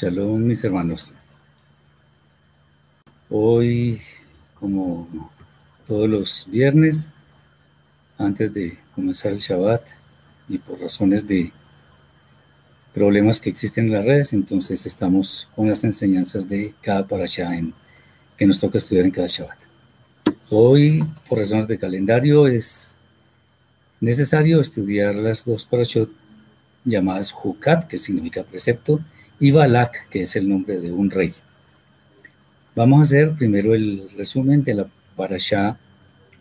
[0.00, 1.10] Shalom, mis hermanos.
[3.28, 4.00] Hoy,
[4.58, 5.30] como
[5.86, 7.12] todos los viernes,
[8.16, 9.82] antes de comenzar el Shabbat,
[10.48, 11.52] y por razones de
[12.94, 17.74] problemas que existen en las redes, entonces estamos con las enseñanzas de cada parasha en,
[18.38, 19.58] que nos toca estudiar en cada Shabbat.
[20.48, 22.96] Hoy, por razones de calendario, es
[24.00, 26.10] necesario estudiar las dos parashot
[26.86, 29.00] llamadas Hukat, que significa precepto,
[29.40, 31.32] y Balak, que es el nombre de un rey.
[32.76, 35.78] Vamos a hacer primero el resumen de la parasha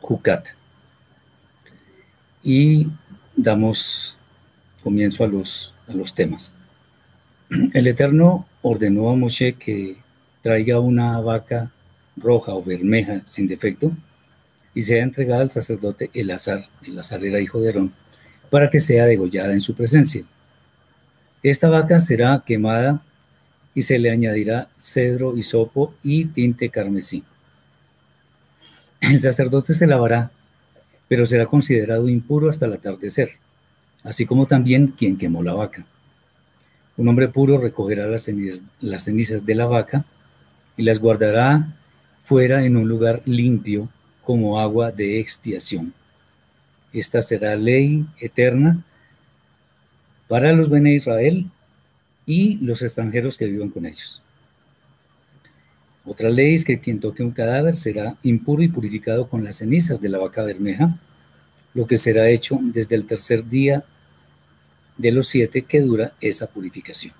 [0.02, 0.50] Hukat.
[2.44, 2.88] Y
[3.36, 4.18] damos
[4.84, 6.54] comienzo a los, a los temas.
[7.74, 9.98] El Eterno ordenó a Moshe que
[10.44, 11.72] traiga una vaca
[12.18, 13.92] roja o bermeja sin defecto
[14.76, 17.94] y sea entregada al sacerdote Elazar, Elazar era hijo de Aarón,
[18.50, 20.24] para que sea degollada en su presencia.
[21.42, 23.02] Esta vaca será quemada
[23.74, 27.24] y se le añadirá cedro, hisopo y tinte carmesí.
[29.00, 30.32] El sacerdote se lavará,
[31.08, 33.32] pero será considerado impuro hasta el atardecer,
[34.04, 35.86] así como también quien quemó la vaca.
[36.98, 40.04] Un hombre puro recogerá las cenizas, las cenizas de la vaca
[40.76, 41.74] y las guardará
[42.22, 43.88] fuera en un lugar limpio
[44.22, 45.94] como agua de expiación.
[46.92, 48.84] Esta será ley eterna
[50.30, 51.48] para los Bene Israel
[52.28, 54.22] y los extranjeros que vivan con ellos.
[56.06, 60.00] Otra ley es que quien toque un cadáver será impuro y purificado con las cenizas
[60.00, 60.96] de la vaca bermeja,
[61.74, 63.84] lo que será hecho desde el tercer día
[64.98, 67.14] de los siete que dura esa purificación.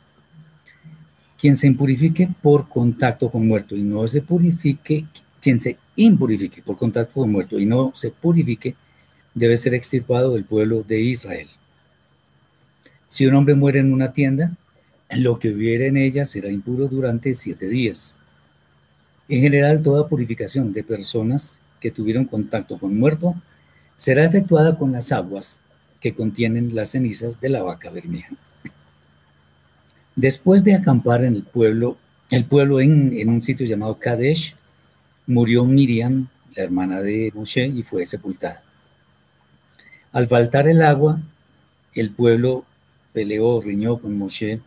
[1.40, 5.06] Quien se impurifique por contacto con muerto y no se purifique,
[5.42, 8.76] quien se impurifique por contacto con muerto y no se purifique,
[9.34, 11.50] debe ser extirpado del pueblo de Israel.
[13.10, 14.56] Si un hombre muere en una tienda,
[15.18, 18.14] lo que hubiera en ella será impuro durante siete días.
[19.28, 23.34] En general, toda purificación de personas que tuvieron contacto con muerto
[23.96, 25.60] será efectuada con las aguas
[26.00, 28.36] que contienen las cenizas de la vaca bermeja.
[30.16, 31.98] Después de acampar en el pueblo,
[32.30, 34.56] el pueblo en, un sitio llamado Kadesh,
[35.26, 38.62] murió Miriam, la hermana de Moshe, y fue sepultada.
[40.12, 41.20] Al faltar el agua,
[41.96, 42.66] el pueblo
[43.14, 44.60] peleó, riñó con Moshe,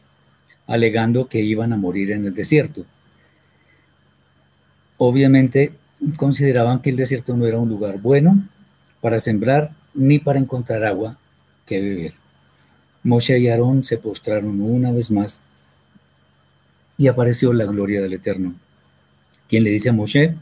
[0.67, 2.85] alegando que iban a morir en el desierto.
[4.99, 5.73] Obviamente
[6.17, 8.49] consideraban que el desierto no era un lugar bueno
[9.01, 11.19] para sembrar ni para encontrar agua
[11.67, 12.13] que beber.
[13.03, 15.41] Moshe y Aarón se postraron una vez más
[16.97, 18.55] y apareció la gloria del Eterno,
[19.49, 20.35] quien le dice a Moshe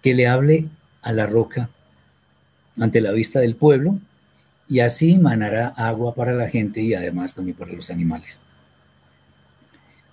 [0.00, 0.68] que le hable
[1.02, 1.68] a la roca
[2.78, 3.98] ante la vista del pueblo
[4.68, 8.40] y así manará agua para la gente y además también para los animales.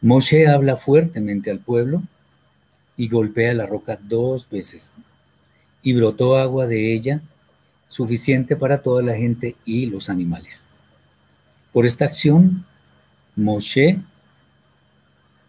[0.01, 2.03] Moshe habla fuertemente al pueblo
[2.97, 4.93] y golpea la roca dos veces
[5.81, 7.21] y brotó agua de ella
[7.87, 10.65] suficiente para toda la gente y los animales.
[11.73, 12.65] Por esta acción,
[13.35, 13.99] Moshe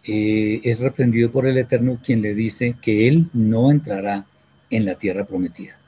[0.05, 4.25] eh, es reprendido por el Eterno, quien le dice que él no entrará
[4.70, 5.79] en la tierra prometida.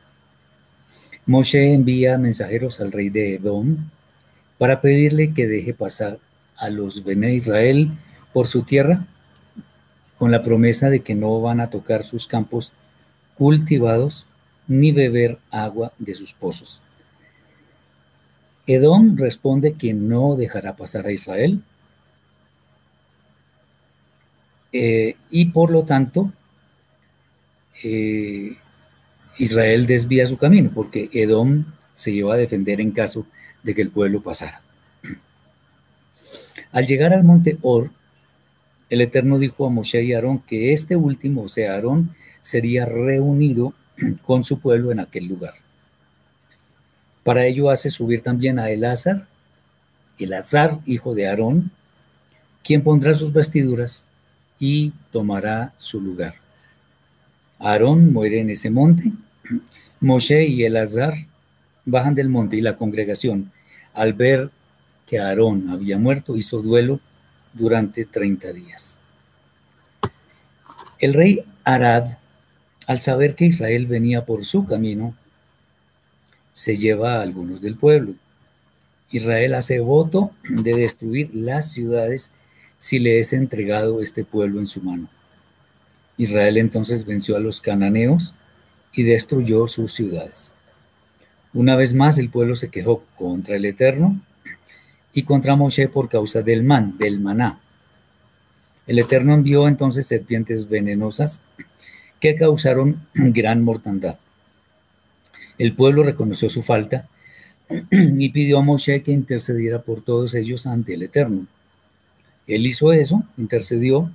[1.27, 3.77] Moshe envía mensajeros al rey de Edom
[4.59, 6.19] para pedirle que deje pasar
[6.57, 7.91] a los Bene Israel
[8.33, 9.07] por su tierra
[10.19, 12.73] con la promesa de que no van a tocar sus campos
[13.35, 14.27] cultivados
[14.69, 16.81] ni beber agua de sus pozos.
[18.67, 21.63] Edom responde que no dejará pasar a Israel
[24.73, 26.33] eh, y por lo tanto
[27.83, 28.57] eh,
[29.39, 33.27] Israel desvía su camino porque Edom se iba a defender en caso
[33.63, 34.63] de que el pueblo pasara.
[36.73, 37.91] Al llegar al monte Or,
[38.89, 43.75] el Eterno dijo a Moshe y Aarón que este último, o sea, Aarón, sería reunido
[44.23, 45.55] con su pueblo en aquel lugar.
[47.25, 49.27] Para ello hace subir también a Elazar,
[50.19, 51.71] Elazar, hijo de Aarón,
[52.65, 54.07] quien pondrá sus vestiduras
[54.59, 56.42] y tomará su lugar.
[57.63, 59.13] Aarón muere en ese monte,
[60.01, 61.15] Moshe y Elazar
[61.85, 63.53] bajan del monte y la congregación,
[63.95, 64.51] al ver
[65.07, 66.99] que Aarón había muerto, hizo duelo
[67.53, 68.99] durante 30 días.
[70.99, 72.19] El rey Arad,
[72.87, 75.15] al saber que Israel venía por su camino,
[76.53, 78.15] se lleva a algunos del pueblo.
[79.11, 82.33] Israel hace voto de destruir las ciudades
[82.79, 85.09] si le es entregado este pueblo en su mano.
[86.17, 88.35] Israel entonces venció a los cananeos
[88.93, 90.55] y destruyó sus ciudades.
[91.55, 94.21] Una vez más el pueblo se quejó contra el Eterno
[95.13, 97.61] y contra Moshe por causa del man, del maná.
[98.87, 101.43] El Eterno envió entonces serpientes venenosas
[102.21, 104.17] que causaron gran mortandad.
[105.59, 107.09] El pueblo reconoció su falta
[107.91, 111.47] y pidió a Moshe que intercediera por todos ellos ante el Eterno.
[112.47, 114.11] Él hizo eso, intercedió,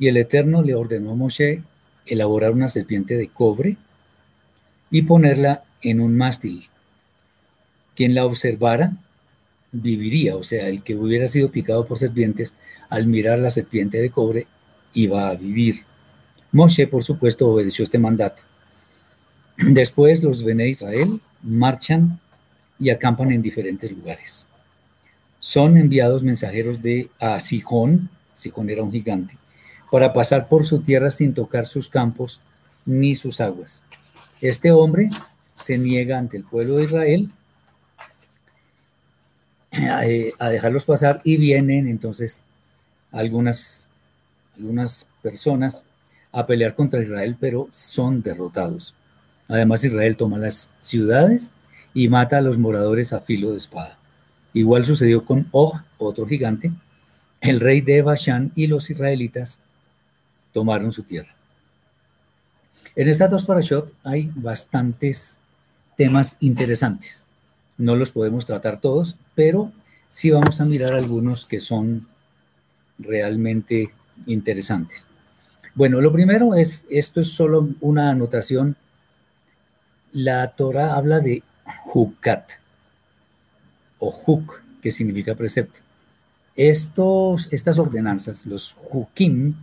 [0.00, 1.62] y el Eterno le ordenó a Moshe
[2.06, 3.76] elaborar una serpiente de cobre
[4.90, 6.68] y ponerla en un mástil.
[7.94, 8.94] Quien la observara
[9.72, 12.54] viviría, o sea, el que hubiera sido picado por serpientes,
[12.88, 14.46] al mirar la serpiente de cobre,
[14.94, 15.84] iba a vivir.
[16.50, 18.42] Moshe, por supuesto, obedeció este mandato.
[19.58, 22.18] Después los Bene Israel marchan
[22.78, 24.46] y acampan en diferentes lugares.
[25.38, 29.36] Son enviados mensajeros de a Sijón, Sijón era un gigante,
[29.90, 32.40] para pasar por su tierra sin tocar sus campos
[32.86, 33.82] ni sus aguas.
[34.40, 35.10] Este hombre
[35.54, 37.30] se niega ante el pueblo de Israel
[40.38, 42.44] a, dejarlos pasar y vienen entonces
[43.12, 43.88] algunas,
[44.56, 45.84] algunas personas
[46.32, 48.94] a pelear contra Israel, pero son derrotados.
[49.48, 51.52] Además, Israel toma las ciudades
[51.92, 53.98] y mata a los moradores a filo de espada.
[54.52, 56.72] Igual sucedió con Og, otro gigante,
[57.40, 59.60] el rey de Bashan, y los israelitas
[60.52, 61.34] tomaron su tierra.
[62.96, 65.38] En estas dos parashot hay bastantes
[65.96, 67.26] temas interesantes.
[67.78, 69.72] No los podemos tratar todos, pero
[70.08, 72.06] sí vamos a mirar algunos que son
[72.98, 73.90] realmente
[74.26, 75.08] interesantes.
[75.74, 78.76] Bueno, lo primero es, esto es solo una anotación.
[80.12, 81.42] La Torah habla de
[81.94, 82.52] hukat
[83.98, 85.78] o huk, que significa precepto.
[86.56, 89.54] Estos, estas ordenanzas, los hukim,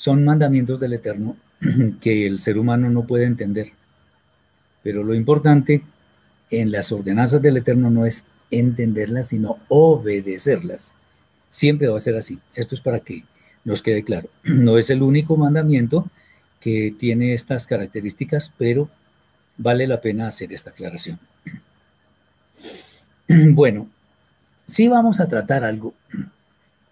[0.00, 1.36] son mandamientos del Eterno
[2.00, 3.72] que el ser humano no puede entender.
[4.82, 5.82] Pero lo importante
[6.50, 10.94] en las ordenanzas del Eterno no es entenderlas, sino obedecerlas.
[11.50, 12.38] Siempre va a ser así.
[12.54, 13.24] Esto es para que
[13.62, 14.30] nos quede claro.
[14.44, 16.08] No es el único mandamiento
[16.60, 18.88] que tiene estas características, pero
[19.58, 21.18] vale la pena hacer esta aclaración.
[23.52, 23.86] Bueno,
[24.64, 25.92] sí vamos a tratar algo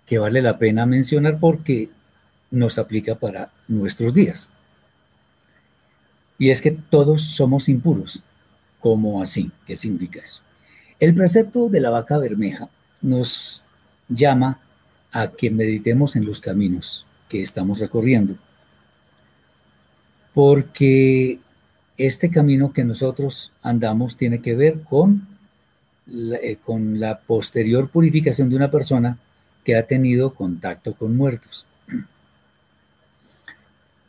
[0.05, 1.89] que vale la pena mencionar porque
[2.51, 4.51] nos aplica para nuestros días.
[6.39, 8.23] Y es que todos somos impuros.
[8.79, 9.51] ¿Cómo así?
[9.67, 10.43] ¿Qué significa eso?
[11.01, 12.69] El precepto de la vaca bermeja
[13.01, 13.65] nos
[14.09, 14.61] llama
[15.13, 18.37] a que meditemos en los caminos que estamos recorriendo.
[20.33, 21.41] Porque
[21.97, 25.27] este camino que nosotros andamos tiene que ver con
[26.07, 29.19] la, eh, con la posterior purificación de una persona
[29.65, 31.67] que ha tenido contacto con muertos.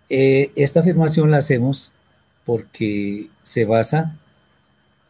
[0.10, 1.92] Eh, esta afirmación la hacemos
[2.46, 4.16] porque se basa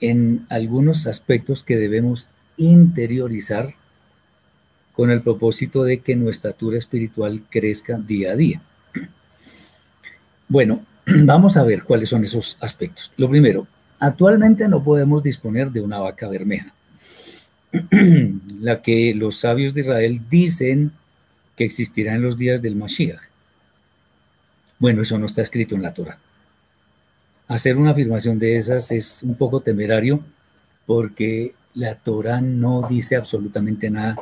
[0.02, 2.28] en algunos aspectos que debemos
[2.58, 3.76] interiorizar
[4.94, 8.62] con el propósito de que nuestra estatura espiritual crezca día a día.
[10.50, 13.12] Bueno, vamos a ver cuáles son esos aspectos.
[13.18, 13.68] Lo primero,
[14.00, 16.74] actualmente no podemos disponer de una vaca bermeja,
[18.60, 20.92] la que los sabios de Israel dicen
[21.56, 23.29] que existirá en los días del Mashiach.
[24.80, 26.18] Bueno, eso no está escrito en la Torah.
[27.50, 30.22] Hacer una afirmación de esas es un poco temerario
[30.86, 34.16] porque la Torah no dice absolutamente nada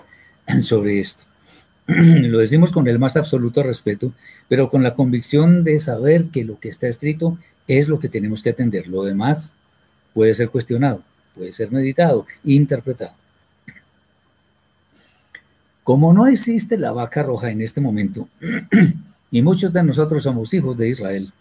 [0.61, 1.23] sobre esto.
[1.87, 4.13] Lo decimos con el más absoluto respeto,
[4.49, 7.37] pero con la convicción de saber que lo que está escrito
[7.67, 8.87] es lo que tenemos que atender.
[8.87, 9.53] Lo demás
[10.13, 11.03] puede ser cuestionado,
[11.35, 13.13] puede ser meditado, interpretado.
[15.83, 18.27] Como no existe la vaca roja en este momento,
[19.31, 21.33] y muchos de nosotros somos hijos de Israel,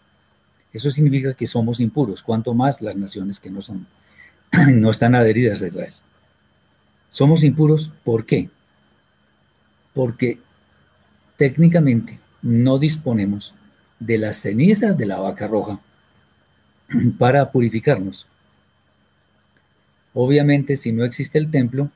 [0.73, 3.87] Eso significa que somos impuros, cuanto más las naciones que no son,
[4.75, 5.95] no están adheridas a Israel.
[7.09, 8.51] Somos impuros, ¿por qué?
[9.95, 10.39] Porque
[11.37, 13.55] técnicamente no disponemos
[14.01, 15.81] de las cenizas de la vaca roja
[17.19, 18.27] para purificarnos.
[20.13, 21.91] Obviamente, si no existe el templo,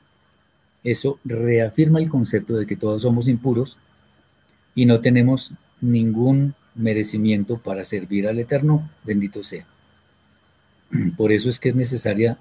[0.85, 3.79] eso reafirma el concepto de que todos somos impuros
[4.75, 9.67] y no tenemos ningún merecimiento para servir al Eterno, bendito sea.
[11.17, 12.39] Por eso es que es necesaria,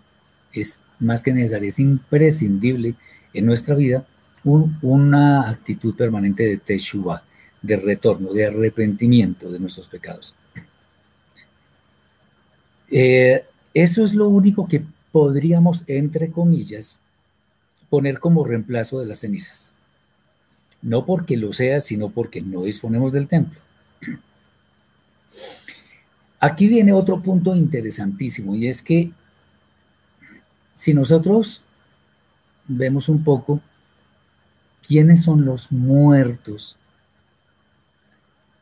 [0.53, 2.96] es más que necesaria, es imprescindible
[3.34, 4.05] en nuestra vida
[4.43, 7.24] una actitud permanente de teshuva,
[7.62, 10.34] de retorno, de arrepentimiento de nuestros pecados.
[12.89, 13.43] Eh,
[13.74, 17.01] eso es lo único que podríamos, entre comillas,
[17.89, 19.74] poner como reemplazo de las cenizas.
[20.81, 23.59] No porque lo sea, sino porque no disponemos del templo.
[26.39, 29.12] Aquí viene otro punto interesantísimo y es que
[30.74, 31.63] si nosotros
[32.65, 33.59] vemos un poco
[34.88, 36.77] quiénes son los muertos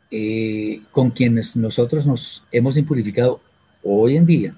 [0.09, 3.41] eh, con quienes nosotros nos hemos impurificado
[3.83, 4.55] hoy en día,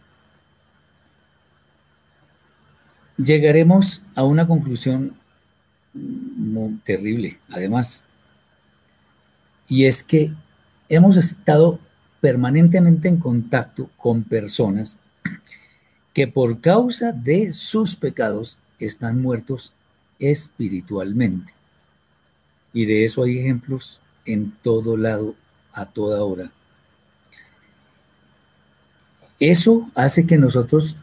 [3.18, 5.19] llegaremos a una conclusión
[6.84, 8.02] terrible, además,
[9.68, 10.32] y es que
[10.90, 11.80] hemos estado
[12.20, 14.98] permanentemente en contacto con personas
[16.14, 19.74] que por causa de sus pecados están muertos
[20.18, 21.54] espiritualmente.
[22.74, 25.36] Y de eso hay ejemplos en todo lado,
[25.72, 26.52] a toda hora.
[29.40, 30.98] Eso hace que nosotros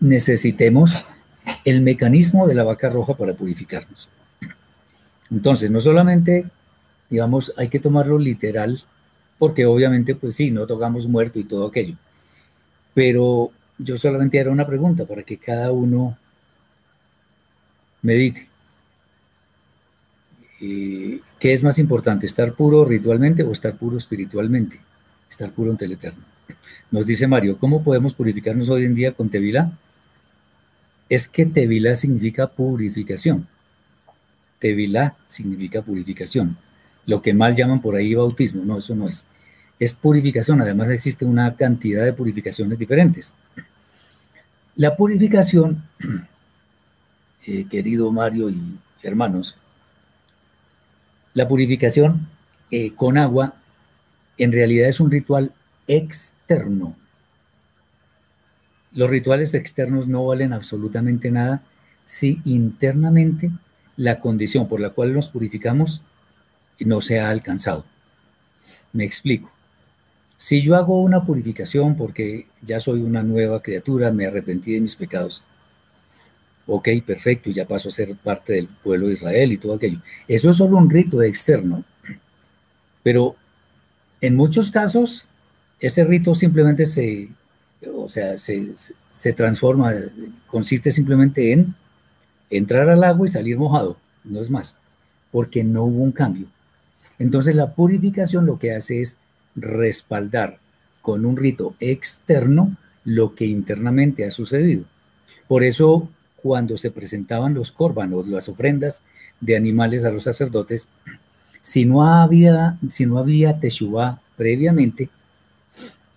[0.00, 1.04] necesitemos
[1.64, 4.08] el mecanismo de la vaca roja para purificarnos.
[5.30, 6.46] Entonces, no solamente,
[7.10, 8.80] digamos, hay que tomarlo literal,
[9.38, 11.96] porque obviamente, pues sí, no tocamos muerto y todo aquello.
[12.94, 16.16] Pero yo solamente era una pregunta para que cada uno
[18.02, 18.48] medite.
[20.60, 24.80] Eh, ¿Qué es más importante, estar puro ritualmente o estar puro espiritualmente?
[25.28, 26.22] Estar puro ante el Eterno.
[26.90, 29.72] Nos dice Mario, ¿cómo podemos purificarnos hoy en día con Tevila?
[31.08, 33.46] Es que Tevila significa purificación.
[34.58, 36.56] Tevila significa purificación.
[37.06, 39.26] Lo que mal llaman por ahí bautismo, no, eso no es.
[39.78, 43.34] Es purificación, además existe una cantidad de purificaciones diferentes.
[44.74, 45.84] La purificación,
[47.46, 49.56] eh, querido Mario y hermanos,
[51.34, 52.28] la purificación
[52.70, 53.54] eh, con agua
[54.38, 55.52] en realidad es un ritual
[55.86, 56.96] externo.
[58.92, 61.62] Los rituales externos no valen absolutamente nada
[62.04, 63.50] si internamente
[63.96, 66.02] la condición por la cual nos purificamos
[66.80, 67.84] no se ha alcanzado.
[68.92, 69.50] Me explico.
[70.36, 74.96] Si yo hago una purificación porque ya soy una nueva criatura, me arrepentí de mis
[74.96, 75.42] pecados,
[76.66, 80.00] ok, perfecto, ya paso a ser parte del pueblo de Israel y todo aquello.
[80.28, 81.84] Eso es solo un rito externo.
[83.02, 83.36] Pero
[84.20, 85.26] en muchos casos,
[85.80, 87.28] ese rito simplemente se,
[87.94, 88.72] o sea, se,
[89.12, 89.92] se transforma,
[90.46, 91.74] consiste simplemente en
[92.50, 94.76] entrar al agua y salir mojado, no es más,
[95.30, 96.46] porque no hubo un cambio.
[97.18, 99.18] Entonces la purificación lo que hace es
[99.54, 100.58] respaldar
[101.02, 104.84] con un rito externo lo que internamente ha sucedido.
[105.48, 109.02] Por eso cuando se presentaban los córbanos, las ofrendas
[109.40, 110.88] de animales a los sacerdotes,
[111.60, 115.08] si no había, si no había teshuvah previamente,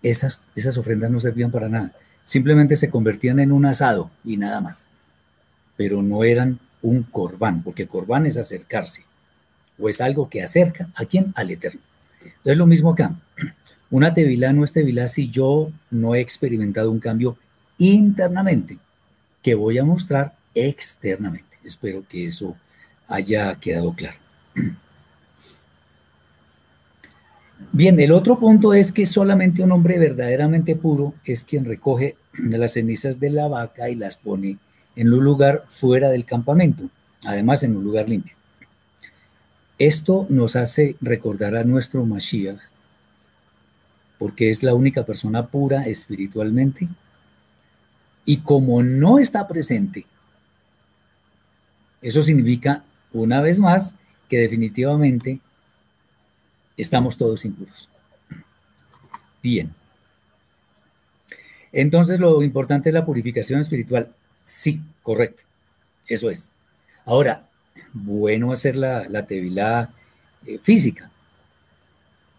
[0.03, 1.93] esas, esas ofrendas no servían para nada.
[2.24, 4.88] Simplemente se convertían en un asado y nada más.
[5.79, 9.05] Pero no eran un corbán, porque corbán es acercarse,
[9.79, 11.31] o es algo que acerca a quién?
[11.36, 11.79] Al Eterno.
[12.21, 13.15] Entonces lo mismo acá.
[13.89, 17.38] Una tevilá no es tevilá si yo no he experimentado un cambio
[17.77, 18.77] internamente,
[19.41, 21.57] que voy a mostrar externamente.
[21.63, 22.57] Espero que eso
[23.07, 24.17] haya quedado claro.
[27.71, 32.74] Bien, el otro punto es que solamente un hombre verdaderamente puro es quien recoge las
[32.74, 34.57] cenizas de la vaca y las pone
[34.96, 36.89] en un lugar fuera del campamento,
[37.24, 38.36] además en un lugar limpio.
[39.77, 42.60] Esto nos hace recordar a nuestro Mashiach,
[44.17, 46.89] porque es la única persona pura espiritualmente,
[48.25, 50.05] y como no está presente,
[52.01, 53.96] eso significa, una vez más,
[54.27, 55.39] que definitivamente
[56.77, 57.89] estamos todos impuros.
[59.41, 59.74] Bien.
[61.72, 64.12] Entonces lo importante es la purificación espiritual.
[64.50, 65.44] Sí, correcto.
[66.08, 66.51] Eso es.
[67.06, 67.48] Ahora,
[67.94, 69.89] bueno hacer la, la
[70.48, 71.12] eh, física,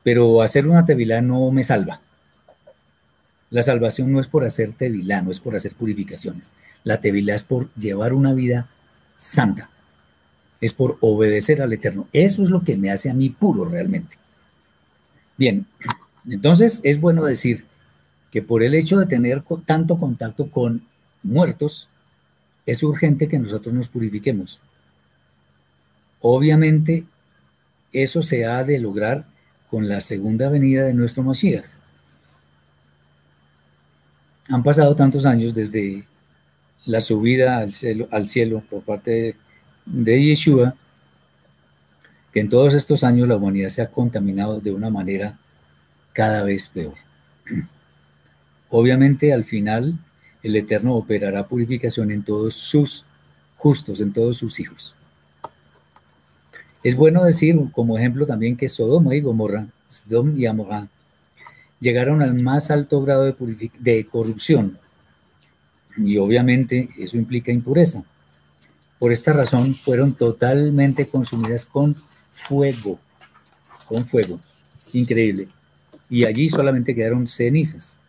[0.02, 2.00] pero hacer una tevilá no me salva.
[3.50, 6.50] La salvación no es por hacer tevilá, no es por hacer purificaciones.
[6.82, 8.68] La tevilá es por llevar una vida
[9.14, 9.70] santa.
[10.60, 12.08] Es por obedecer al Eterno.
[12.12, 14.16] Eso es lo que me hace a mí puro realmente.
[15.36, 15.64] Bien,
[16.28, 17.66] entonces es bueno decir
[18.32, 20.82] que por el hecho de tener tanto contacto con
[21.22, 21.88] muertos,
[22.66, 24.60] es urgente que nosotros nos purifiquemos.
[26.20, 27.04] Obviamente,
[27.92, 29.26] eso se ha de lograr
[29.68, 31.64] con la segunda venida de nuestro Mashiach.
[34.48, 36.04] Han pasado tantos años desde
[36.84, 39.36] la subida al cielo, al cielo por parte
[39.86, 40.74] de, Yeshua,
[42.32, 45.38] que en todos estos años la humanidad se ha contaminado de una manera
[46.12, 46.94] cada vez peor.
[48.70, 49.98] Obviamente al final
[50.42, 53.04] el Eterno operará purificación en todos sus
[53.56, 54.94] justos, en todos sus hijos.
[56.82, 60.88] Es bueno decir como ejemplo también que Sodoma y Gomorra, Sodom y Amorá,
[61.78, 64.78] llegaron al más alto grado de, de corrupción
[65.96, 68.02] y obviamente eso implica impureza.
[68.98, 71.96] Por esta razón fueron totalmente consumidas con
[72.30, 72.98] fuego,
[73.86, 74.40] con fuego,
[74.92, 75.48] increíble.
[76.08, 78.00] Y allí solamente quedaron cenizas.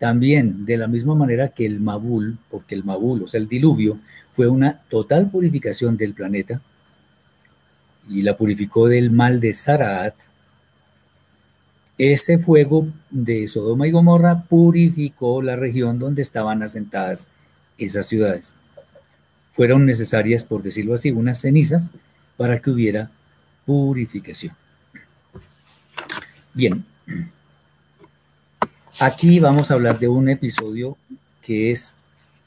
[0.00, 3.98] También, de la misma manera que el Mabul, porque el Mabul, o sea, el diluvio,
[4.32, 6.62] fue una total purificación del planeta
[8.08, 10.14] y la purificó del mal de Saraat,
[11.98, 17.28] ese fuego de Sodoma y Gomorra purificó la región donde estaban asentadas
[17.76, 18.54] esas ciudades.
[19.52, 21.92] Fueron necesarias, por decirlo así, unas cenizas
[22.38, 23.10] para que hubiera
[23.66, 24.56] purificación.
[26.54, 26.86] Bien,
[29.00, 30.96] aquí vamos a hablar de un episodio
[31.42, 31.96] que es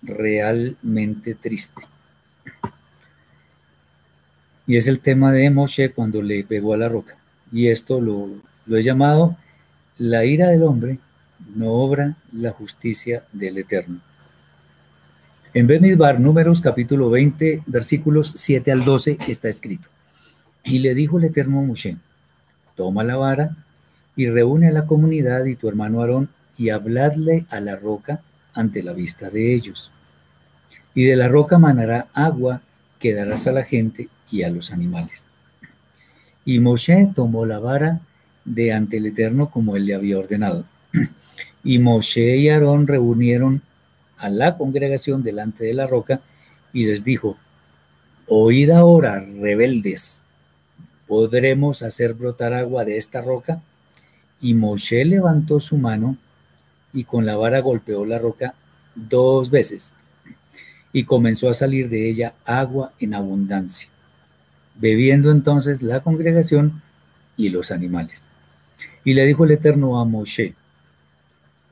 [0.03, 1.83] realmente triste.
[4.67, 7.17] Y es el tema de Moshe cuando le pegó a la roca.
[7.51, 8.29] Y esto lo,
[8.69, 9.35] he llamado
[9.97, 10.99] la ira del hombre
[11.55, 13.99] no obra la justicia del Eterno.
[15.53, 19.87] En Bemidbar, números capítulo 20, versículos 7 al 12, está escrito.
[20.63, 21.97] Y le dijo el Eterno Moshe,
[22.75, 23.55] toma la vara
[24.15, 28.21] y reúne a la comunidad y tu hermano Aarón y habladle a la roca
[28.53, 29.91] ante la vista de ellos.
[30.95, 32.61] Y de la roca manará agua
[32.99, 35.25] que darás a la gente y a los animales.
[36.45, 38.01] Y Moshe tomó la vara
[38.45, 40.65] de ante el Eterno como él le había ordenado.
[41.65, 43.61] Y Moshe y Aarón reunieron
[44.17, 46.19] a la congregación delante de la roca
[46.73, 47.37] y les dijo,
[48.27, 50.21] oíd ahora, rebeldes,
[51.07, 53.61] ¿podremos hacer brotar agua de esta roca?
[54.41, 56.17] Y Moshe levantó su mano
[56.93, 58.53] y con la vara golpeó la roca
[58.95, 59.93] dos veces
[60.91, 63.89] y comenzó a salir de ella agua en abundancia,
[64.75, 66.81] bebiendo entonces la congregación
[67.35, 68.25] y los animales.
[69.03, 70.53] Y le dijo el Eterno a Moshe,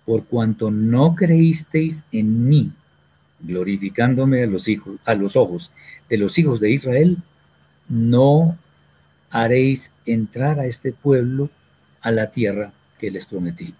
[0.06, 2.72] por cuanto no creísteis en mí,
[3.40, 5.72] glorificándome a los, hijos, a los ojos
[6.10, 7.18] de los hijos de Israel,
[7.88, 8.58] no
[9.30, 11.50] haréis entrar a este pueblo
[12.02, 13.74] a la tierra que les prometí.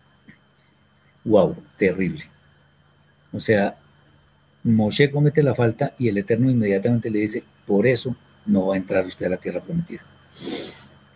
[1.24, 2.24] Wow, terrible.
[3.32, 3.76] O sea,
[4.64, 8.78] Moshe comete la falta y el Eterno inmediatamente le dice, por eso no va a
[8.78, 10.02] entrar usted a la tierra prometida.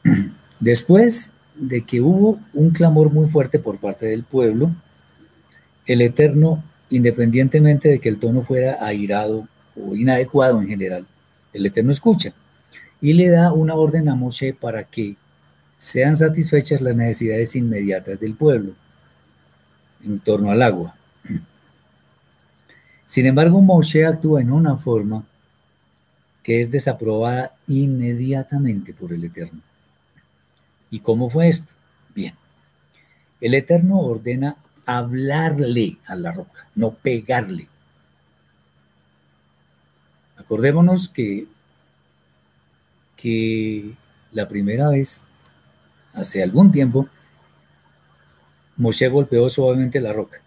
[0.60, 4.72] Después de que hubo un clamor muy fuerte por parte del pueblo,
[5.86, 11.08] el Eterno, independientemente de que el tono fuera airado o inadecuado en general,
[11.54, 12.34] el Eterno escucha
[13.02, 15.16] y le da una orden a Moshe para que
[15.78, 18.74] sean satisfechas las necesidades inmediatas del pueblo
[20.06, 20.96] en torno al agua.
[23.06, 25.24] Sin embargo, Moshe actúa en una forma
[26.44, 29.62] que es desaprobada inmediatamente por el Eterno.
[30.90, 31.74] ¿Y cómo fue esto?
[32.14, 32.36] Bien.
[33.42, 37.68] El Eterno ordena hablarle a la roca, no pegarle.
[40.38, 41.48] Acordémonos que,
[43.16, 43.94] que
[44.32, 45.26] la primera vez,
[46.14, 47.10] hace algún tiempo,
[48.78, 50.42] Moshe golpeó suavemente la roca.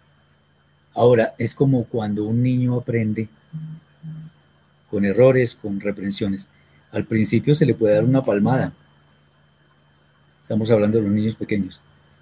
[0.93, 3.27] Ahora, es como cuando un niño aprende
[4.89, 6.49] con errores, con reprensiones.
[6.91, 8.73] Al principio se le puede dar una palmada,
[10.49, 11.79] Estamos hablando de los niños pequeños.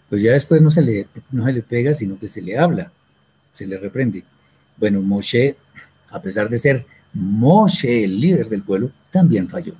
[0.09, 2.91] Pues ya después no se le, no se le pega, sino que se le habla,
[3.53, 4.25] se le reprende.
[4.75, 5.55] Bueno, Moshe,
[6.11, 9.75] a pesar de ser Moshe el líder del pueblo, también falló.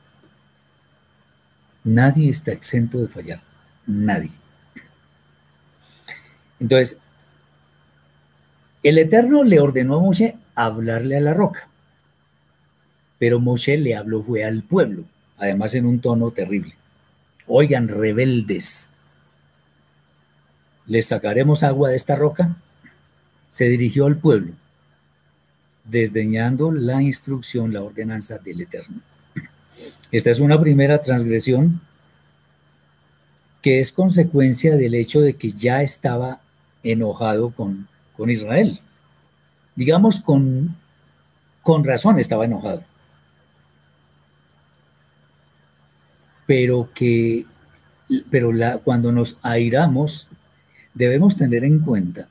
[1.84, 3.42] Nadie está exento de fallar,
[3.86, 4.32] nadie.
[6.60, 6.98] Entonces,
[8.84, 11.68] el Eterno le ordenó a Moshe hablarle a la roca,
[13.20, 15.06] pero Moshe le habló fue al pueblo,
[15.38, 16.76] además en un tono terrible.
[17.48, 18.92] Oigan, rebeldes,
[20.86, 22.58] ¿les sacaremos agua de esta roca?
[23.58, 24.54] se dirigió al pueblo,
[25.84, 29.02] desdeñando la instrucción, la ordenanza del Eterno.
[30.12, 31.82] Esta es una primera transgresión
[33.64, 36.40] que es consecuencia del hecho de que ya estaba
[36.92, 38.80] enojado con, con Israel.
[39.76, 40.76] Digamos, con,
[41.62, 42.84] con razón estaba enojado.
[46.46, 47.46] Pero que,
[48.32, 50.28] pero la, cuando nos airamos,
[50.94, 52.30] debemos tener en cuenta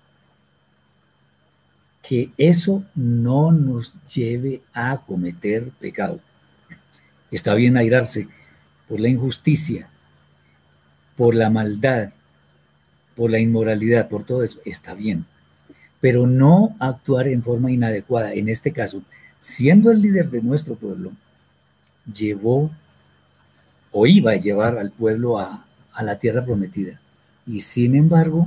[2.06, 6.20] que eso no nos lleve a cometer pecado.
[7.30, 8.28] Está bien airarse
[8.88, 9.88] por la injusticia,
[11.16, 12.12] por la maldad,
[13.16, 15.24] por la inmoralidad, por todo eso, está bien.
[16.00, 18.34] Pero no actuar en forma inadecuada.
[18.34, 19.02] En este caso,
[19.38, 21.12] siendo el líder de nuestro pueblo,
[22.12, 22.70] llevó
[23.90, 25.64] o iba a llevar al pueblo a,
[26.00, 27.00] la tierra prometida.
[27.46, 28.46] Y sin embargo,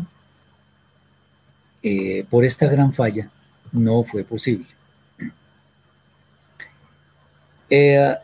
[1.82, 3.32] eh, por esta gran falla,
[3.71, 4.67] no fue posible.
[7.71, 8.15] Eh,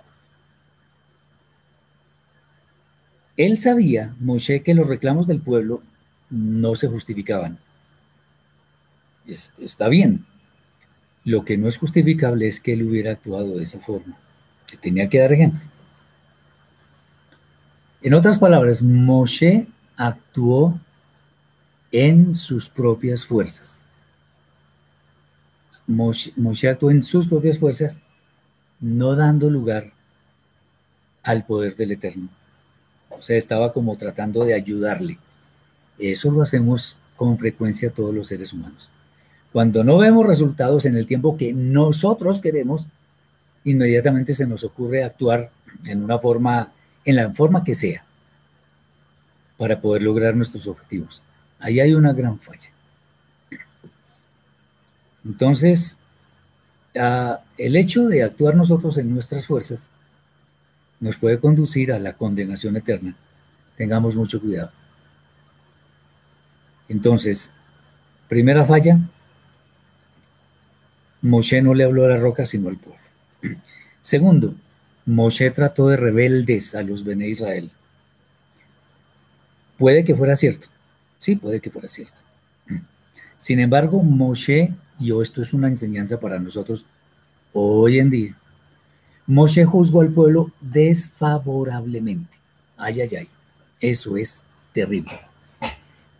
[3.37, 5.83] Él sabía, Moshe, que los reclamos del pueblo
[6.29, 7.57] no se justificaban.
[9.27, 10.25] está bien.
[11.23, 14.17] Lo que no es justificable es que él hubiera actuado de esa forma.
[14.67, 15.61] Que tenía que dar ejemplo.
[18.01, 20.79] En otras palabras, Moshe actuó
[21.91, 23.83] en sus propias fuerzas.
[25.87, 28.03] Moshe, Moshe actuó en sus propias fuerzas,
[28.79, 29.93] no dando lugar
[31.23, 32.29] al poder del Eterno.
[33.09, 35.17] O sea, estaba como tratando de ayudarle.
[35.97, 38.89] Eso lo hacemos con frecuencia todos los seres humanos.
[39.51, 42.87] Cuando no vemos resultados en el tiempo que nosotros queremos,
[43.63, 45.51] inmediatamente se nos ocurre actuar
[45.85, 46.73] en una forma,
[47.05, 48.03] en la forma que sea,
[49.57, 51.23] para poder lograr nuestros objetivos.
[51.59, 52.69] Ahí hay una gran falla.
[55.23, 55.97] Entonces,
[56.99, 59.89] ah, el hecho de actuar nosotros en nuestras fuerzas
[60.99, 63.15] nos puede conducir a la condenación eterna.
[63.75, 64.71] Tengamos mucho cuidado.
[66.89, 67.51] Entonces,
[68.27, 68.99] primera falla,
[71.21, 73.01] Moshe no le habló a la roca, sino al pueblo.
[74.01, 74.55] Segundo,
[75.05, 77.71] Moshe trató de rebeldes a los Bene Israel.
[79.77, 80.67] Puede que fuera cierto.
[81.19, 82.15] Sí, puede que fuera cierto.
[83.37, 86.85] Sin embargo, Moshe, y esto es una enseñanza para nosotros
[87.53, 88.37] hoy en día,
[89.27, 92.37] Moshe juzgó al pueblo desfavorablemente.
[92.77, 93.29] Ay, ay, ay.
[93.79, 94.43] Eso es
[94.73, 95.19] terrible.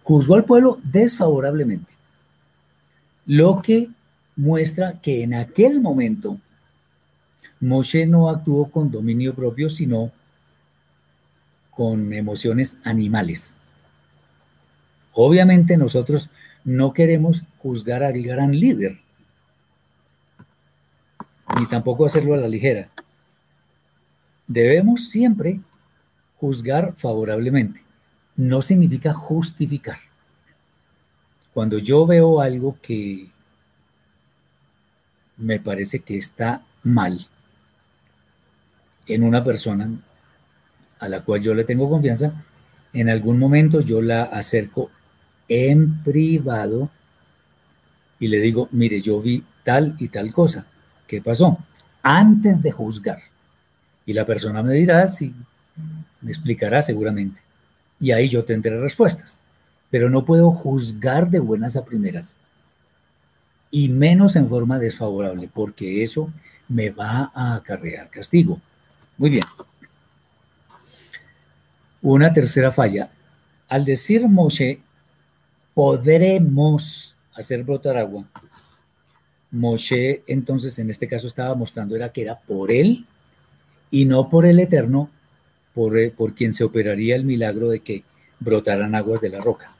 [0.06, 1.92] Juzgó al pueblo desfavorablemente.
[3.26, 3.90] Lo que
[4.36, 6.38] muestra que en aquel momento
[7.60, 10.12] Moshe no actuó con dominio propio, sino
[11.72, 13.56] con emociones animales.
[15.12, 16.30] Obviamente nosotros
[16.64, 19.00] no queremos juzgar al gran líder,
[21.58, 22.92] ni tampoco hacerlo a la ligera.
[24.46, 25.62] Debemos siempre
[26.38, 27.85] juzgar favorablemente.
[28.38, 29.98] No significa justificar.
[31.54, 33.30] Cuando yo veo algo que
[35.38, 37.28] me parece que está mal
[39.08, 39.90] en una persona
[41.00, 42.44] a la cual yo le tengo confianza,
[42.94, 44.90] en algún momento yo la acerco
[45.48, 46.90] en privado
[48.20, 50.66] y le digo, mire, yo vi tal y tal cosa.
[51.08, 51.58] ¿Qué pasó?
[52.02, 53.20] Antes de juzgar.
[54.06, 55.34] Y la persona me dirá, sí,
[56.22, 57.42] me explicará seguramente.
[58.00, 59.42] Y ahí yo tendré respuestas.
[59.90, 62.36] Pero no puedo juzgar de buenas a primeras.
[63.72, 66.32] Y menos en forma desfavorable, porque eso
[66.68, 68.60] me va a acarrear castigo.
[69.18, 69.44] Muy bien.
[72.02, 73.10] Una tercera falla.
[73.68, 74.80] Al decir Moshe,
[75.74, 78.26] podremos hacer brotar agua,
[79.52, 83.06] Moshe entonces en este caso estaba mostrando era que era por él
[83.92, 85.10] y no por el Eterno,
[85.76, 88.04] por, eh, por quien se operaría el milagro de que
[88.40, 89.72] brotaran aguas de la roca.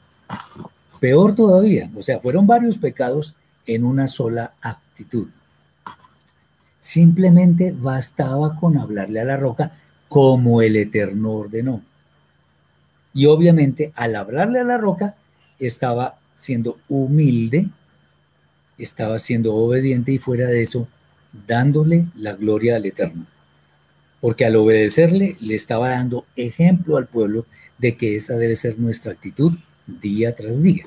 [1.00, 3.34] Peor todavía, o sea, fueron varios pecados
[3.66, 5.26] en una sola actitud.
[6.78, 9.72] Simplemente bastaba con hablarle a la roca
[10.08, 11.82] como el Eterno ordenó.
[13.12, 15.16] Y obviamente al hablarle a la roca
[15.58, 17.70] estaba siendo humilde
[18.78, 20.88] estaba siendo obediente y fuera de eso,
[21.46, 23.26] dándole la gloria al Eterno.
[24.20, 27.46] Porque al obedecerle, le estaba dando ejemplo al pueblo
[27.78, 29.52] de que esa debe ser nuestra actitud
[29.86, 30.86] día tras día.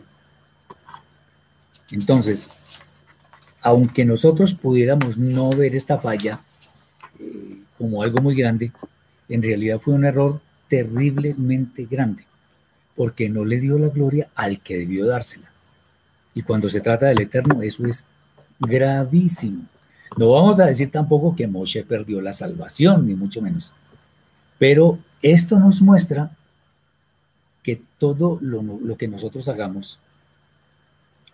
[1.91, 2.49] Entonces,
[3.61, 6.39] aunque nosotros pudiéramos no ver esta falla
[7.19, 8.71] eh, como algo muy grande,
[9.27, 12.25] en realidad fue un error terriblemente grande,
[12.95, 15.51] porque no le dio la gloria al que debió dársela.
[16.33, 18.05] Y cuando se trata del Eterno, eso es
[18.59, 19.63] gravísimo.
[20.19, 23.71] No vamos a decir tampoco que Moshe perdió la salvación, ni mucho menos.
[24.57, 26.35] Pero esto nos muestra
[27.63, 29.97] que todo lo, que nosotros hagamos,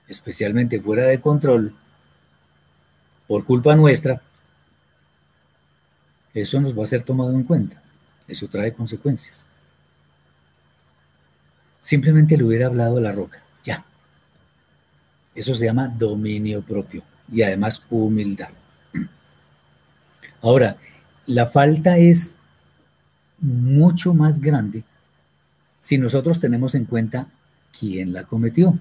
[0.08, 1.74] especialmente fuera de control,
[3.28, 4.22] por culpa nuestra,
[6.36, 7.82] eso nos va a ser tomado en cuenta.
[8.28, 9.48] Eso trae consecuencias.
[11.80, 13.84] Simplemente le hubiera hablado a la roca, ya.
[15.34, 18.50] Eso se llama dominio propio y además humildad.
[20.46, 20.78] Ahora,
[21.26, 22.36] la falta es
[23.40, 24.84] mucho más grande
[25.80, 27.28] si nosotros tenemos en cuenta
[27.78, 28.78] quién la cometió.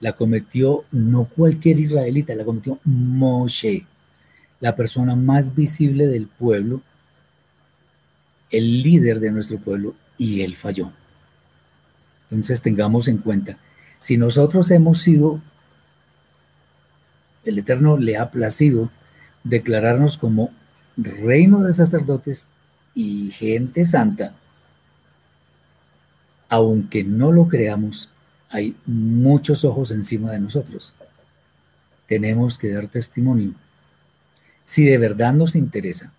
[0.00, 3.86] La cometió no cualquier israelita, la cometió Moshe,
[4.60, 6.82] la persona más visible del pueblo,
[8.50, 10.92] el líder de nuestro pueblo, y él falló.
[12.24, 13.56] Entonces tengamos en cuenta,
[13.98, 15.40] si nosotros hemos sido,
[17.46, 18.90] el Eterno le ha placido
[19.44, 20.50] declararnos como
[20.96, 22.48] reino de sacerdotes
[22.94, 24.34] y gente santa,
[26.48, 28.10] aunque no lo creamos,
[28.50, 30.94] hay muchos ojos encima de nosotros.
[32.06, 33.54] Tenemos que dar testimonio.
[34.64, 36.12] Si de verdad nos interesa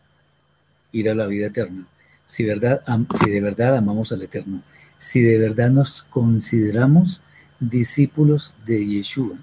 [0.92, 1.88] ir a la vida eterna,
[2.26, 2.82] si, verdad,
[3.14, 4.64] si de verdad amamos al Eterno,
[4.98, 7.22] si de verdad nos consideramos
[7.60, 9.38] discípulos de Yeshua.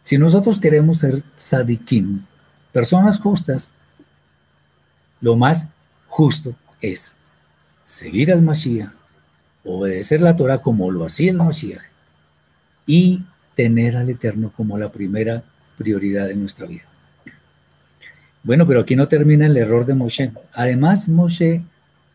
[0.00, 2.24] Si nosotros queremos ser sadikim,
[2.76, 3.72] personas justas,
[5.22, 5.68] lo más
[6.08, 7.16] justo es
[7.84, 8.90] seguir al Mashiach,
[9.64, 11.80] obedecer la Torah como lo hacía el Mashiach
[12.84, 15.42] y tener al Eterno como la primera
[15.78, 16.82] prioridad de nuestra vida.
[18.42, 20.30] Bueno, pero aquí no termina el error de Moshe.
[20.52, 21.62] Además, Moshe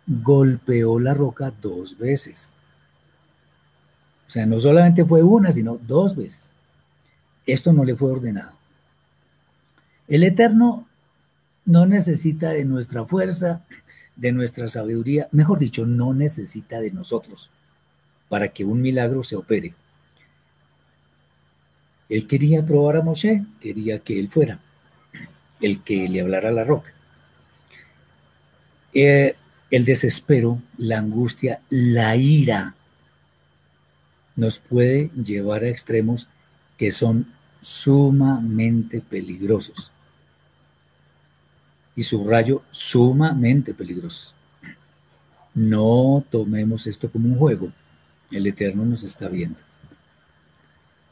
[0.05, 2.51] golpeó la roca dos veces.
[4.27, 6.51] O sea, no solamente fue una, sino dos veces.
[7.47, 8.60] Esto no le fue ordenado.
[10.11, 10.89] El Eterno
[11.63, 13.65] no necesita de nuestra fuerza,
[14.17, 17.49] de nuestra sabiduría, mejor dicho, no necesita de nosotros
[18.27, 19.73] para que un milagro se opere.
[22.09, 24.59] Él quería probar a Moshe, quería que él fuera
[25.61, 26.93] el que le hablara a la roca.
[28.93, 29.37] Eh,
[29.69, 32.75] el desespero, la angustia, la ira
[34.35, 36.27] nos puede llevar a extremos
[36.77, 37.27] que son
[37.61, 39.90] sumamente peligrosos.
[41.95, 44.35] Y subrayo, sumamente peligrosos.
[45.53, 47.71] No tomemos esto como un juego.
[48.31, 49.59] El Eterno nos está viendo.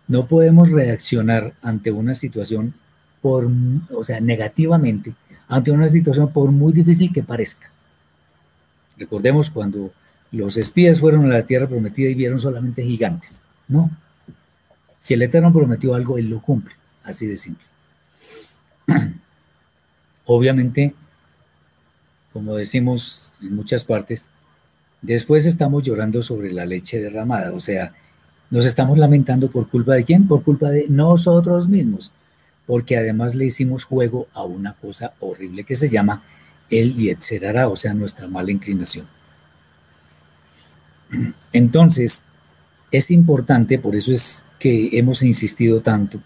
[0.08, 2.74] No podemos reaccionar ante una situación
[3.22, 3.50] por,
[3.96, 5.14] o sea, negativamente,
[5.48, 7.70] ante una situación por muy difícil que parezca.
[8.98, 9.92] Recordemos cuando
[10.32, 13.42] los espías fueron a la tierra prometida y vieron solamente gigantes.
[13.68, 13.90] No.
[15.00, 16.76] Si el Eterno prometió algo, Él lo cumple.
[17.04, 17.66] Así de simple.
[20.32, 20.94] Obviamente,
[22.32, 24.30] como decimos en muchas partes,
[25.02, 27.52] después estamos llorando sobre la leche derramada.
[27.52, 27.96] O sea,
[28.52, 30.28] nos estamos lamentando por culpa de quién?
[30.28, 32.12] Por culpa de nosotros mismos.
[32.68, 36.22] Porque además le hicimos juego a una cosa horrible que se llama
[36.70, 39.08] el Yetzerara, o sea, nuestra mala inclinación.
[41.54, 42.24] Entonces,
[42.92, 46.22] es importante, por eso es que hemos insistido tanto,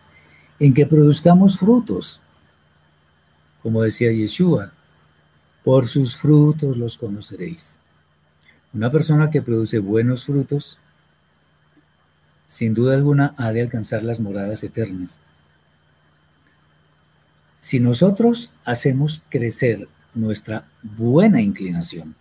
[0.60, 2.20] en que produzcamos frutos.
[3.64, 4.74] Como decía Yeshua,
[5.64, 7.80] por sus frutos los conoceréis.
[8.74, 10.78] Una persona que produce buenos frutos,
[12.46, 15.22] sin duda alguna, ha de alcanzar las moradas eternas.
[17.60, 22.16] Si nosotros hacemos crecer nuestra buena inclinación.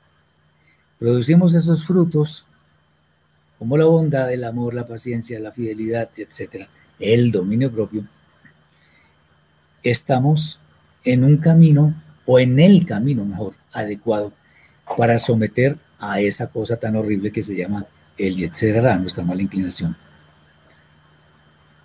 [0.98, 2.46] Producimos esos frutos
[3.58, 8.06] como la bondad, el amor, la paciencia, la fidelidad, etcétera, el dominio propio.
[9.82, 10.60] Estamos
[11.04, 11.94] en un camino
[12.26, 14.32] o en el camino mejor adecuado
[14.96, 17.86] para someter a esa cosa tan horrible que se llama
[18.18, 19.96] el Yetzerara, nuestra mala inclinación.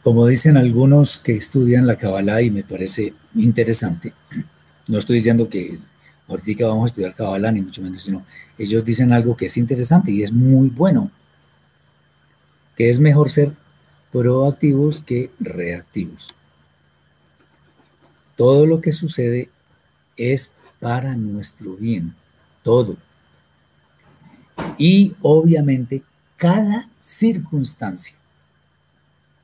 [0.03, 4.13] Como dicen algunos que estudian la Kabbalah y me parece interesante,
[4.87, 5.77] no estoy diciendo que
[6.27, 8.23] ahorita vamos a estudiar Kabbalah, ni mucho menos, sino
[8.57, 11.11] ellos dicen algo que es interesante y es muy bueno,
[12.75, 13.53] que es mejor ser
[14.11, 16.36] proactivos que reactivos.
[18.37, 19.49] Todo lo que sucede
[20.15, 22.15] es para nuestro bien,
[22.63, 22.95] todo.
[24.77, 26.03] Y obviamente
[26.37, 28.15] cada circunstancia,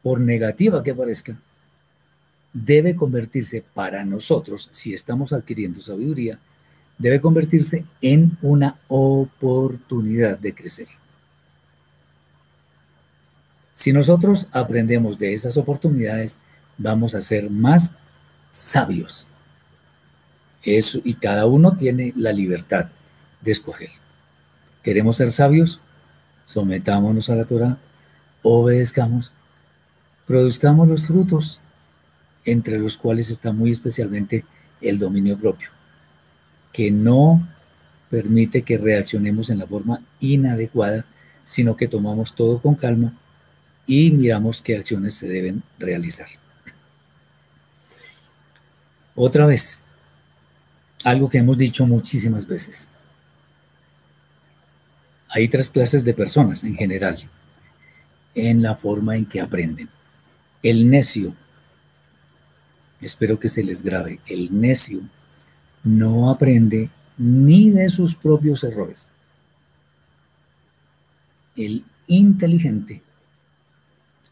[0.02, 1.36] por negativa que parezca,
[2.54, 6.40] debe convertirse para nosotros, si estamos adquiriendo sabiduría,
[7.00, 10.88] debe convertirse en una oportunidad de crecer.
[13.74, 16.38] Si nosotros aprendemos de esas oportunidades,
[16.78, 17.96] vamos a ser más
[18.54, 19.28] sabios.
[20.64, 22.88] Eso, y cada uno tiene la libertad
[23.42, 23.90] de escoger.
[24.82, 25.82] ¿Queremos ser sabios?
[26.46, 27.78] Sometámonos a la Torah,
[28.42, 29.34] obedezcamos,
[30.26, 31.60] produzcamos los frutos,
[32.46, 34.46] entre los cuales está muy especialmente
[34.82, 35.70] el dominio propio,
[36.72, 37.46] que no
[38.10, 41.06] permite que reaccionemos en la forma inadecuada,
[41.46, 43.14] sino que tomamos todo con calma
[43.88, 46.28] y miramos qué acciones se deben realizar.
[49.16, 49.82] Otra vez,
[51.04, 52.90] algo que hemos dicho muchísimas veces.
[55.30, 57.18] Hay tres clases de personas en general
[58.36, 59.90] en la forma en que aprenden.
[60.64, 61.36] El necio,
[63.02, 65.02] espero que se les grabe, el necio
[65.84, 69.12] no aprende ni de sus propios errores.
[71.56, 73.04] El inteligente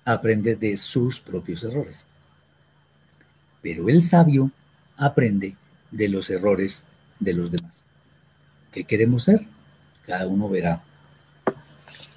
[0.06, 2.06] aprende de sus propios errores.
[3.62, 4.52] Pero el sabio
[5.02, 5.56] aprende
[5.90, 6.86] de los errores
[7.20, 7.86] de los demás.
[8.72, 9.46] ¿Qué queremos ser?
[10.06, 10.82] Cada uno verá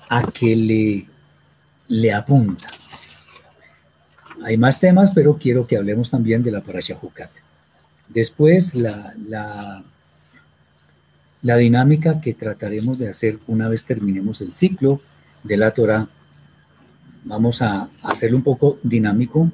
[0.09, 1.07] a qué le,
[1.89, 2.69] le apunta.
[4.45, 7.31] Hay más temas, pero quiero que hablemos también de la Parasha Jucat.
[8.09, 9.83] Después, la, la,
[11.43, 15.01] la dinámica que trataremos de hacer una vez terminemos el ciclo
[15.43, 16.07] de la Torah.
[17.25, 19.51] Vamos a hacerlo un poco dinámico,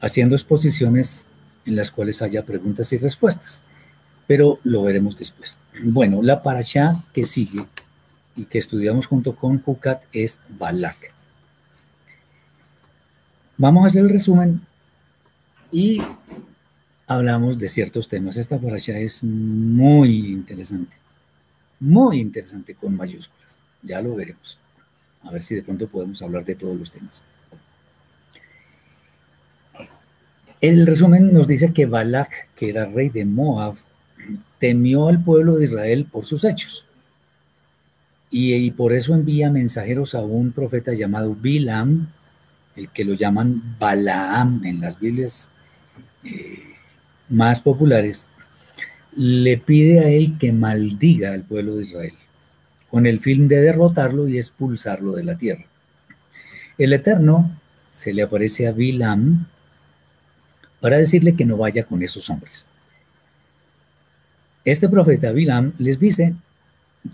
[0.00, 1.26] haciendo exposiciones
[1.66, 3.62] en las cuales haya preguntas y respuestas,
[4.26, 5.58] pero lo veremos después.
[5.82, 7.66] Bueno, la parasha que sigue
[8.36, 11.12] y que estudiamos junto con Hukat es Balak.
[13.58, 14.62] Vamos a hacer el resumen
[15.70, 16.02] y
[17.06, 18.36] hablamos de ciertos temas.
[18.36, 20.96] Esta parasha es muy interesante,
[21.78, 23.60] muy interesante con mayúsculas.
[23.82, 24.58] Ya lo veremos.
[25.22, 27.22] A ver si de pronto podemos hablar de todos los temas.
[30.62, 33.74] El resumen nos dice que Balak, que era rey de Moab,
[34.60, 36.86] temió al pueblo de Israel por sus hechos.
[38.30, 42.12] Y, por eso envía mensajeros a un profeta llamado Bilam,
[42.76, 45.50] el que lo llaman Balaam en las Biblias
[46.22, 46.62] eh,
[47.28, 48.26] más populares,
[49.16, 52.14] le pide a él que maldiga al pueblo de Israel,
[52.88, 55.64] con el fin de derrotarlo y expulsarlo de la tierra.
[56.78, 57.50] El Eterno
[57.90, 59.48] se le aparece a Bilam
[60.82, 62.66] para decirle que no vaya con esos hombres.
[64.64, 66.34] Este profeta Bilam les dice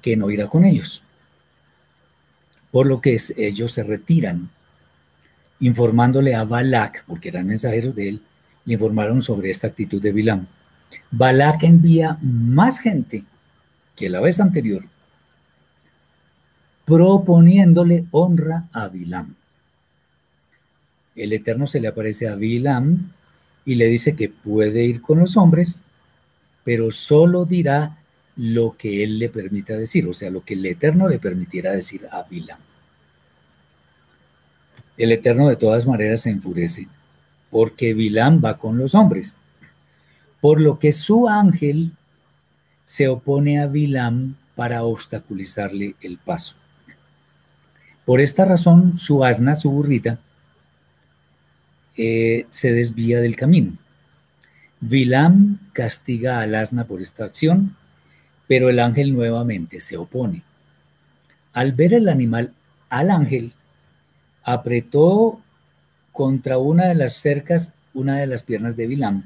[0.01, 1.03] que no irá con ellos,
[2.71, 4.49] por lo que ellos se retiran,
[5.61, 8.23] informándole a Balak, porque eran mensajeros de él,
[8.65, 10.47] le informaron sobre esta actitud de Bilam.
[11.11, 13.25] Balak envía más gente
[13.97, 14.85] que la vez anterior,
[16.87, 19.35] proponiéndole honra a Bilam.
[21.15, 23.13] El Eterno se le aparece a Bilam
[23.69, 25.85] y le dice que puede ir con los hombres,
[26.65, 27.99] pero solo dirá
[28.35, 32.07] lo que él le permita decir, o sea, lo que el Eterno le permitiera decir
[32.11, 32.59] a Bilam.
[34.97, 36.89] El Eterno de todas maneras se enfurece,
[37.51, 39.37] porque Bilam va con los hombres,
[40.41, 41.93] por lo que su ángel
[42.87, 46.57] se opone a Bilam para obstaculizarle el paso.
[48.07, 50.21] Por esta razón, su asna, su burrita,
[52.01, 53.73] eh, se desvía del camino.
[54.81, 57.75] Vilam castiga al asna por esta acción,
[58.47, 60.43] pero el ángel nuevamente se opone.
[61.53, 62.55] Al ver el animal
[62.89, 63.53] al ángel,
[64.45, 65.41] apretó
[66.13, 69.25] contra una de las cercas una de las piernas de Vilam,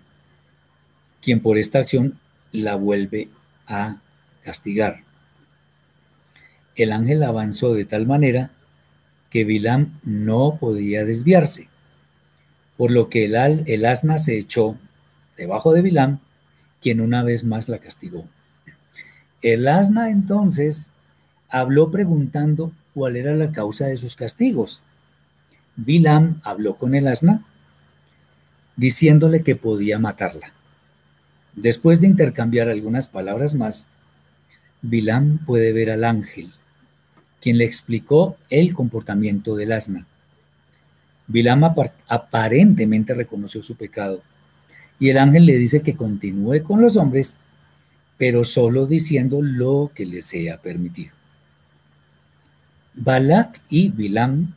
[1.20, 2.18] quien por esta acción
[2.52, 3.28] la vuelve
[3.66, 3.98] a
[4.42, 5.02] castigar.
[6.74, 8.50] El ángel avanzó de tal manera
[9.28, 11.68] que Vilam no podía desviarse
[12.82, 14.76] por lo que el, el asna se echó
[15.36, 16.18] debajo de Bilam,
[16.80, 18.24] quien una vez más la castigó.
[19.40, 20.90] El asna entonces
[21.48, 24.82] habló preguntando cuál era la causa de sus castigos.
[25.76, 27.44] Bilam habló con el asna
[28.74, 30.52] diciéndole que podía matarla.
[31.54, 33.86] Después de intercambiar algunas palabras más,
[34.80, 36.52] Bilam puede ver al ángel,
[37.40, 40.08] quien le explicó el comportamiento del asna.
[41.26, 41.64] Bilam
[42.08, 44.22] aparentemente reconoció su pecado
[44.98, 47.36] y el ángel le dice que continúe con los hombres,
[48.18, 51.12] pero solo diciendo lo que le sea permitido.
[52.94, 54.54] Balak y Bilam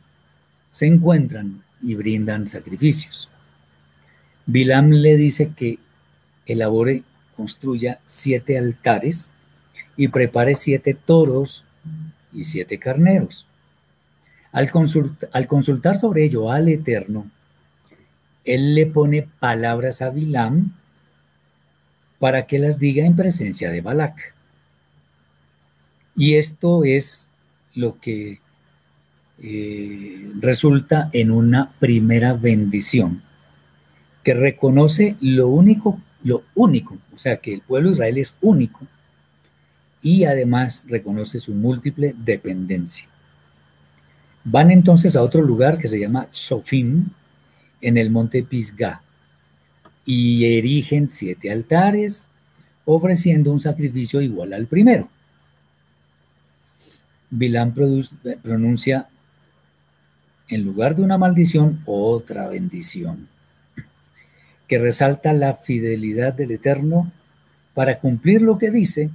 [0.70, 3.30] se encuentran y brindan sacrificios.
[4.46, 5.78] Bilam le dice que
[6.46, 7.02] elabore,
[7.36, 9.32] construya siete altares
[9.96, 11.64] y prepare siete toros
[12.32, 13.46] y siete carneros.
[14.56, 14.70] Al,
[15.32, 17.30] al consultar sobre ello al Eterno,
[18.46, 20.72] él le pone palabras a Bilam
[22.18, 24.34] para que las diga en presencia de Balak.
[26.16, 27.28] Y esto es
[27.74, 28.40] lo que
[29.42, 33.20] eh, resulta en una primera bendición
[34.24, 38.86] que reconoce lo único, lo único, o sea que el pueblo de Israel es único
[40.00, 43.06] y además reconoce su múltiple dependencia.
[44.48, 47.08] Van entonces a otro lugar que se llama Sofim,
[47.80, 49.02] en el monte Pisgah,
[50.04, 52.28] y erigen siete altares,
[52.84, 55.08] ofreciendo un sacrificio igual al primero.
[57.28, 59.08] Bilán pronuncia
[60.48, 63.26] en lugar de una maldición, otra bendición,
[64.68, 67.10] que resalta la fidelidad del Eterno
[67.74, 69.10] para cumplir lo que dice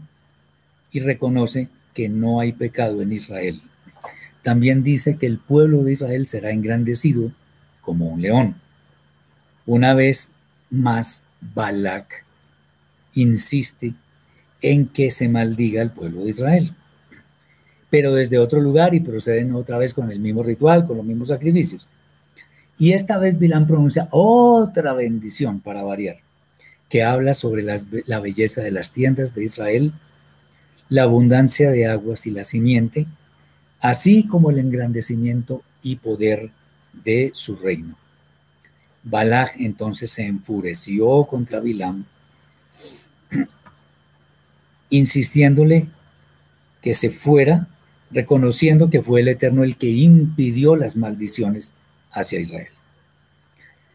[0.92, 3.62] y reconoce que no hay pecado en Israel.
[4.44, 7.32] También dice que el pueblo de Israel será engrandecido
[7.82, 8.56] como un león.
[9.66, 10.32] Una vez
[10.70, 11.24] más,
[11.54, 12.26] Balak
[13.14, 13.94] insiste
[14.62, 16.76] en que se maldiga al pueblo de Israel
[17.92, 21.28] pero desde otro lugar y proceden otra vez con el mismo ritual, con los mismos
[21.28, 21.89] sacrificios.
[22.80, 26.16] Y esta vez Bilán pronuncia otra bendición para variar,
[26.89, 29.92] que habla sobre la belleza de las tiendas de Israel,
[30.88, 33.08] la abundancia de aguas y la simiente,
[33.82, 36.52] así como el engrandecimiento y poder
[37.04, 37.98] de su reino.
[39.04, 42.06] Balak entonces se enfureció contra Bilam,
[44.92, 45.88] insistiéndole
[46.82, 47.68] que se fuera
[48.12, 51.74] reconociendo que fue el Eterno el que impidió las maldiciones
[52.12, 52.68] hacia Israel.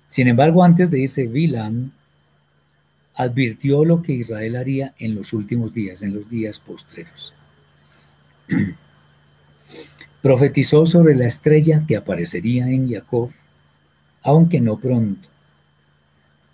[0.08, 1.92] Sin embargo, antes de irse, Bilam
[3.14, 7.34] advirtió lo que Israel haría en los últimos días, en los días postreros.
[10.26, 13.30] Profetizó sobre la estrella que aparecería en Jacob,
[14.24, 15.28] aunque no pronto.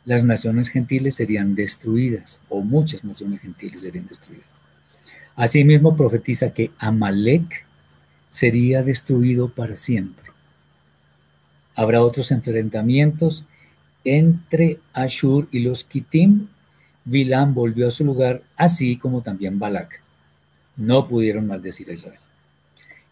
[0.04, 4.62] Las naciones gentiles serían destruidas, o muchas naciones gentiles serían destruidas.
[5.36, 7.64] Asimismo profetiza que Amalek
[8.28, 10.26] sería destruido para siempre.
[11.74, 13.46] Habrá otros enfrentamientos
[14.04, 16.48] entre Ashur y los Kitim.
[17.06, 20.02] Bilam volvió a su lugar, así como también Balak.
[20.76, 22.21] No pudieron maldecir a Israel.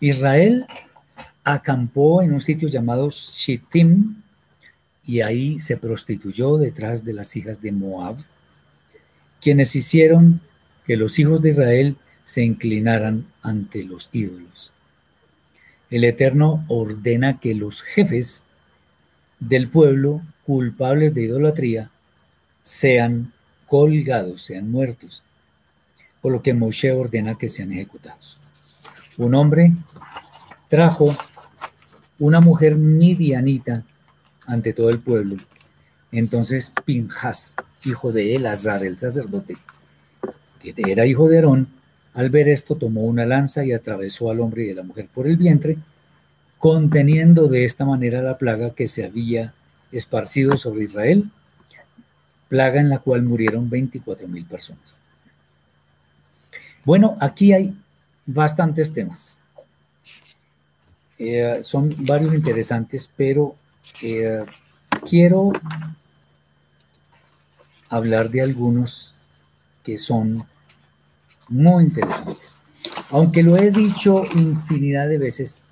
[0.01, 0.66] Israel
[1.44, 4.22] acampó en un sitio llamado Shittim
[5.05, 8.16] y ahí se prostituyó detrás de las hijas de Moab,
[9.40, 10.40] quienes hicieron
[10.84, 14.72] que los hijos de Israel se inclinaran ante los ídolos.
[15.90, 18.44] El Eterno ordena que los jefes
[19.40, 21.90] del pueblo culpables de idolatría
[22.62, 23.32] sean
[23.66, 25.22] colgados, sean muertos,
[26.20, 28.40] por lo que Moshe ordena que sean ejecutados.
[29.21, 29.75] Un hombre
[30.68, 31.14] trajo
[32.18, 33.85] una mujer midianita
[34.47, 35.37] ante todo el pueblo.
[36.11, 39.59] Entonces Pinjas, hijo de Elazar, el sacerdote,
[40.62, 41.68] que era hijo de Aarón,
[42.14, 45.27] al ver esto, tomó una lanza y atravesó al hombre y a la mujer por
[45.27, 45.77] el vientre,
[46.57, 49.53] conteniendo de esta manera la plaga que se había
[49.93, 51.31] esparcido sobre Israel,
[52.49, 54.99] plaga en la cual murieron 24 mil personas.
[56.87, 57.77] Bueno, aquí hay
[58.27, 59.37] bastantes temas.
[61.18, 63.55] Eh, son varios interesantes, pero
[64.03, 64.45] eh,
[65.09, 65.53] quiero
[67.91, 69.14] hablar de algunos
[69.85, 70.45] que son
[71.49, 72.57] muy interesantes.
[73.11, 75.64] Aunque lo he dicho infinidad de veces,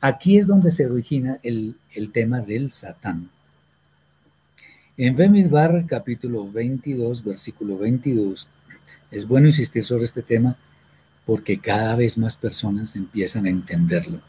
[0.00, 1.76] aquí es donde se origina el,
[2.12, 3.30] tema del Satán.
[4.96, 8.48] En Bemidbar, capítulo 22, versículo 22,
[9.10, 10.56] es bueno insistir sobre este tema
[11.26, 14.20] porque cada vez más personas empiezan a entenderlo.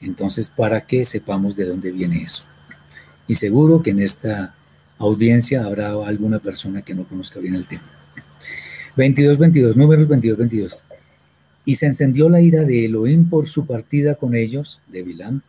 [0.00, 2.44] Entonces, para que sepamos de dónde viene eso.
[3.28, 4.54] Y seguro que en esta
[4.98, 7.84] audiencia habrá alguna persona que no conozca bien el tema.
[8.96, 10.84] 22, 22, números 22, 22.
[11.64, 15.42] Y se encendió la ira de Elohim por su partida con ellos, de Bilam,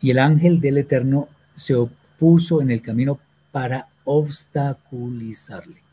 [0.00, 3.20] y el ángel del Eterno se opuso en el camino
[3.52, 5.83] para obstaculizarle.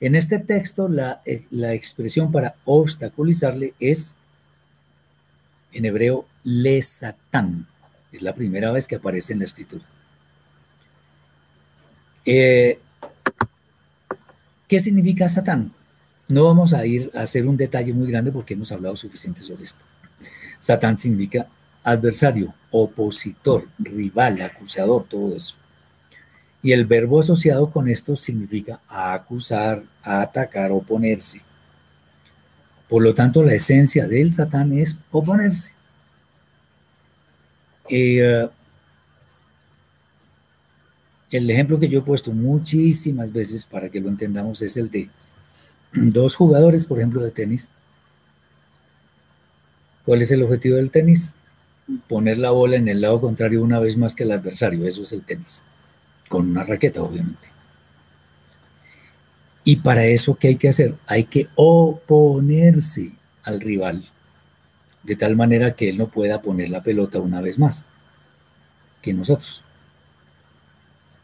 [0.00, 4.16] En este texto, la, eh, la expresión para obstaculizarle es,
[5.72, 7.66] en hebreo, le satán.
[8.12, 9.84] Es la primera vez que aparece en la escritura.
[12.24, 12.78] Eh,
[14.68, 15.72] ¿Qué significa Satán?
[16.28, 19.64] No vamos a ir a hacer un detalle muy grande porque hemos hablado suficiente sobre
[19.64, 19.84] esto.
[20.58, 21.46] Satán significa
[21.84, 25.56] adversario, opositor, rival, acusador, todo eso.
[26.66, 31.40] Y el verbo asociado con esto significa acusar, atacar, oponerse.
[32.88, 35.74] Por lo tanto, la esencia del Satán es oponerse.
[37.88, 38.48] Eh,
[41.30, 45.08] el ejemplo que yo he puesto muchísimas veces para que lo entendamos es el de
[45.92, 47.70] dos jugadores, por ejemplo, de tenis.
[50.04, 51.36] ¿Cuál es el objetivo del tenis?
[52.08, 54.84] Poner la bola en el lado contrario una vez más que el adversario.
[54.84, 55.62] Eso es el tenis.
[56.28, 57.48] Con una raqueta, obviamente.
[59.64, 60.94] Y para eso, ¿qué hay que hacer?
[61.06, 63.12] Hay que oponerse
[63.42, 64.08] al rival,
[65.02, 67.86] de tal manera que él no pueda poner la pelota una vez más
[69.02, 69.64] que nosotros.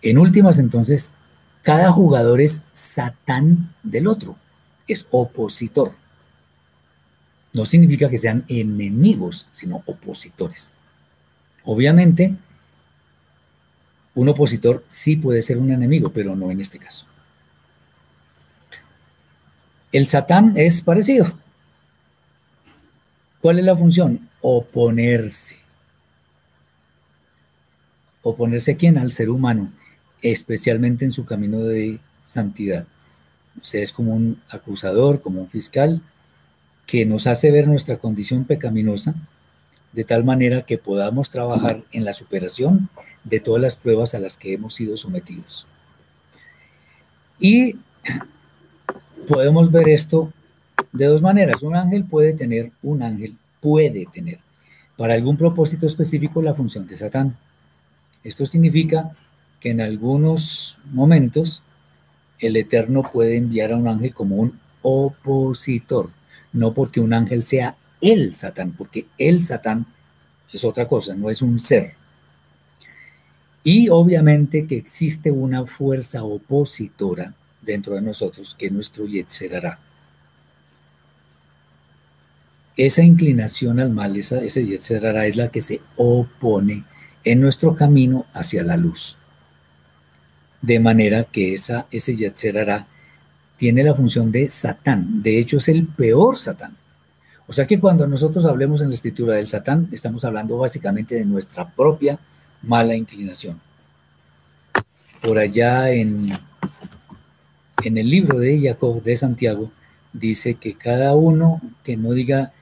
[0.02, 1.12] En últimas, entonces,
[1.62, 4.36] cada jugador es satán del otro,
[4.88, 5.92] es opositor.
[7.52, 10.74] No significa que sean enemigos, sino opositores.
[11.64, 12.34] Obviamente,
[14.14, 17.06] un opositor sí puede ser un enemigo, pero no en este caso.
[19.90, 21.32] El satán es parecido.
[23.40, 24.28] ¿Cuál es la función?
[24.40, 25.56] Oponerse.
[28.22, 28.98] ¿Oponerse a quién?
[28.98, 29.72] Al ser humano
[30.22, 32.86] especialmente en su camino de santidad.
[33.60, 36.00] Sea, es como un acusador, como un fiscal,
[36.86, 39.14] que nos hace ver nuestra condición pecaminosa,
[39.92, 42.88] de tal manera que podamos trabajar en la superación
[43.24, 45.66] de todas las pruebas a las que hemos sido sometidos.
[47.38, 47.76] Y
[49.28, 50.32] podemos ver esto
[50.92, 51.62] de dos maneras.
[51.62, 54.38] Un ángel puede tener, un ángel puede tener,
[54.96, 57.36] para algún propósito específico, la función de Satán.
[58.24, 59.12] Esto significa
[59.60, 61.62] que en algunos momentos
[62.38, 66.10] el Eterno puede enviar a un ángel como un opositor,
[66.52, 69.86] no porque un ángel sea el Satán, porque el Satán
[70.52, 71.94] es otra cosa, no es un ser.
[73.64, 79.78] Y obviamente que existe una fuerza opositora dentro de nosotros que nuestro Yetzerará.
[82.76, 86.84] Esa inclinación al mal, esa, ese Yetzerará es la que se opone
[87.24, 89.16] en nuestro camino hacia la luz
[90.62, 92.86] de manera que esa, ese Yetzerará
[93.56, 95.22] tiene la función de Satán.
[95.22, 96.76] De hecho, es el peor Satán.
[97.48, 101.24] O sea que cuando nosotros hablemos en la escritura del Satán, estamos hablando básicamente de
[101.26, 102.18] nuestra propia
[102.62, 103.60] mala inclinación.
[105.22, 106.30] Por allá en,
[107.84, 109.70] en el libro de Jacob de Santiago,
[110.12, 112.52] dice que cada uno que no diga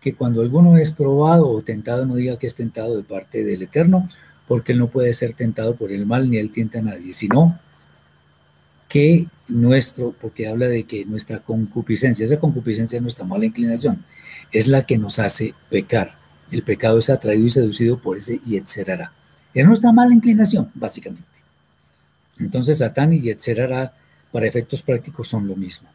[0.00, 3.62] que cuando alguno es probado o tentado, no diga que es tentado de parte del
[3.62, 4.08] Eterno,
[4.48, 7.58] porque él no puede ser tentado por el mal ni él tienta a nadie, sino
[8.88, 14.04] que nuestro, porque habla de que nuestra concupiscencia, esa concupiscencia es nuestra mala inclinación,
[14.50, 16.18] es la que nos hace pecar.
[16.50, 19.12] El pecado es atraído y seducido por ese Yetzerara.
[19.54, 21.24] Es nuestra mala inclinación, básicamente.
[22.38, 23.92] Entonces, Satán y Yetzerara,
[24.32, 25.88] para efectos prácticos, son lo mismo.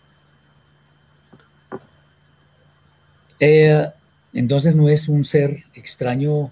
[3.40, 3.88] Eh,
[4.34, 6.52] entonces, no es un ser extraño,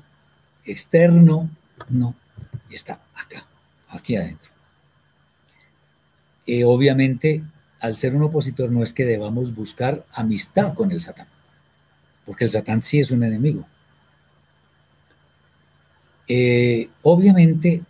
[0.65, 1.49] externo,
[1.89, 2.15] no,
[2.69, 3.45] está acá,
[3.89, 4.51] aquí adentro.
[6.45, 7.43] Eh, obviamente,
[7.79, 11.27] al ser un opositor no es que debamos buscar amistad con el Satán,
[12.25, 13.67] porque el Satán sí es un enemigo.
[16.27, 17.81] Eh, obviamente,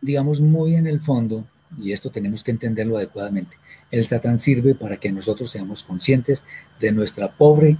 [0.00, 1.44] digamos muy en el fondo,
[1.80, 3.56] y esto tenemos que entenderlo adecuadamente,
[3.90, 6.44] el Satán sirve para que nosotros seamos conscientes
[6.80, 7.76] de nuestra pobre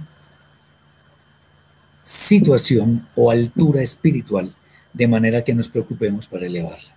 [2.03, 4.53] situación o altura espiritual
[4.93, 6.93] de manera que nos preocupemos para elevarla.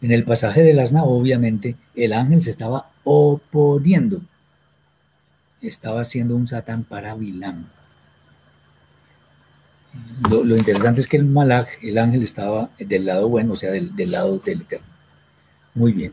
[0.00, 4.22] En el pasaje del asna, obviamente, el ángel se estaba oponiendo.
[5.60, 7.68] Estaba haciendo un satán para Bilán.
[10.30, 14.10] Lo, interesante es que el malaj, el ángel, estaba del lado bueno, o sea, del,
[14.10, 14.86] lado del eterno.
[15.74, 16.12] Muy bien.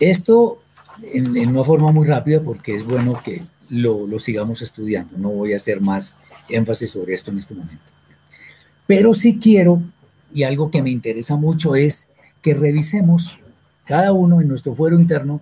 [0.00, 0.62] Esto
[1.02, 5.18] en, una forma muy rápida porque es bueno que lo, lo sigamos estudiando.
[5.18, 6.16] No voy a hacer más
[6.48, 7.82] énfasis sobre esto en este momento.
[8.86, 9.82] Pero sí quiero,
[10.32, 12.08] y algo que me interesa mucho es
[12.42, 13.38] que revisemos,
[13.84, 15.40] cada uno en nuestro fuero interno,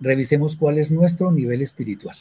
[0.00, 2.16] revisemos cuál es nuestro nivel espiritual.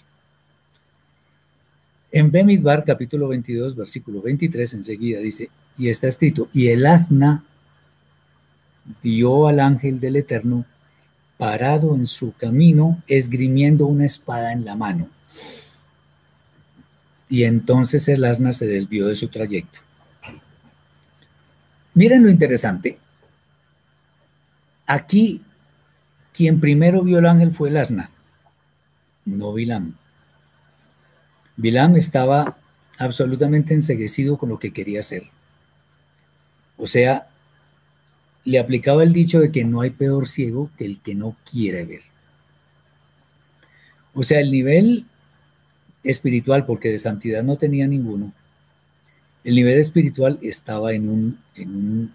[2.12, 7.44] En Bemidbar, capítulo 22, versículo 23, enseguida dice, y está escrito, y el asna
[9.02, 10.66] dio al ángel del Eterno
[11.38, 15.10] parado en su camino, esgrimiendo una espada en la mano
[17.32, 19.80] y entonces el asna se desvió de su trayecto.
[21.94, 23.00] Miren lo interesante.
[24.86, 25.42] Aquí,
[26.34, 28.12] quien primero vio el ángel fue el asna,
[29.24, 29.96] no Bilam.
[31.62, 32.58] Bilam estaba
[32.98, 35.24] absolutamente enseguecido con lo que quería hacer.
[36.76, 37.28] O sea,
[38.44, 41.86] le aplicaba el dicho de que no hay peor ciego que el que no quiere
[41.86, 42.02] ver.
[44.16, 45.06] O sea, el nivel
[46.04, 48.34] espiritual, porque de santidad no tenía ninguno,
[49.44, 52.12] El nivel espiritual estaba en un,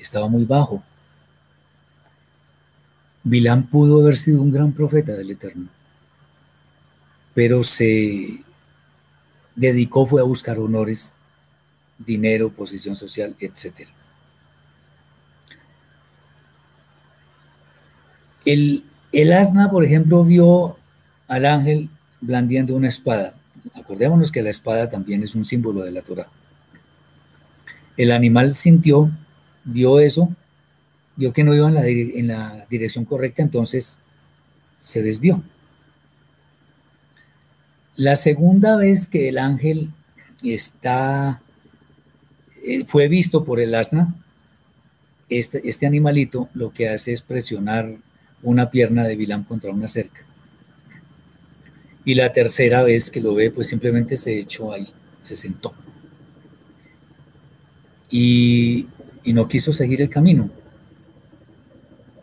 [0.00, 0.82] estaba muy bajo.
[3.24, 5.68] Bilán pudo haber sido un gran profeta del Eterno,
[7.34, 8.45] pero se
[9.56, 11.14] dedicó fue a buscar honores,
[11.98, 13.88] dinero, posición social, etc.
[18.44, 20.76] El, el asna, por ejemplo, vio
[21.26, 21.88] al ángel
[22.20, 23.34] blandiendo una espada.
[23.74, 26.28] Acordémonos que la espada también es un símbolo de la Torah.
[27.96, 29.10] El animal sintió,
[29.64, 30.28] vio eso,
[31.16, 33.98] vio que no iba en la, en la dirección correcta, entonces
[34.78, 35.42] se desvió.
[37.96, 39.90] La segunda vez que el ángel
[40.42, 41.40] está,
[42.62, 44.14] eh, fue visto por el asna,
[45.28, 47.96] este, este animalito lo que hace es presionar
[48.42, 50.20] una pierna de Bilam contra una cerca.
[52.04, 54.86] Y la tercera vez que lo ve, pues simplemente se echó ahí,
[55.22, 55.74] se sentó.
[58.10, 58.86] Y,
[59.24, 60.50] no quiso seguir el camino.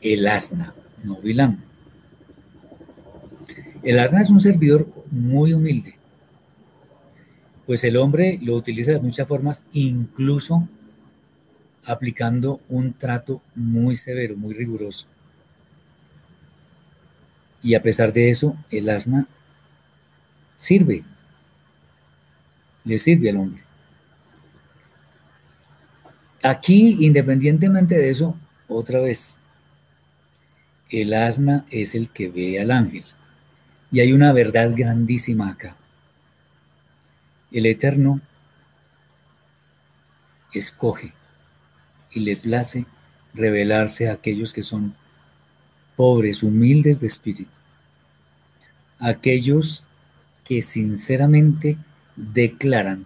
[0.01, 1.59] El asna, no Bilam.
[3.83, 5.95] El asna es un servidor muy humilde,
[7.67, 10.67] pues el hombre lo utiliza de muchas formas, incluso
[11.85, 15.05] aplicando un trato muy severo, muy riguroso.
[17.61, 19.27] Y a pesar de eso, el asna
[20.57, 21.03] sirve,
[22.83, 23.63] le sirve al hombre.
[26.41, 28.35] Aquí, independientemente de eso,
[28.67, 29.37] otra vez,
[30.89, 33.05] el asna es el que ve al ángel.
[33.93, 35.75] Y hay una verdad grandísima acá.
[37.51, 38.21] El Eterno
[40.51, 41.13] escoge
[42.11, 42.87] y le place
[43.35, 44.95] revelarse a aquellos que son
[45.95, 47.51] pobres, humildes de espíritu,
[48.97, 49.83] aquellos
[50.43, 51.77] que sinceramente
[52.15, 53.05] declaran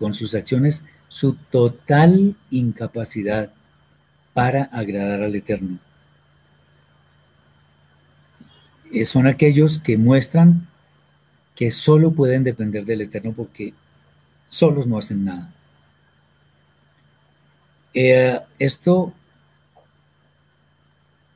[0.00, 3.52] con sus acciones su total incapacidad
[4.34, 5.78] para agradar al Eterno.
[8.92, 10.68] Eh, son aquellos que muestran
[11.56, 13.72] que solo pueden depender del Eterno porque
[14.48, 15.52] solos no hacen nada.
[17.94, 19.12] Eh, esto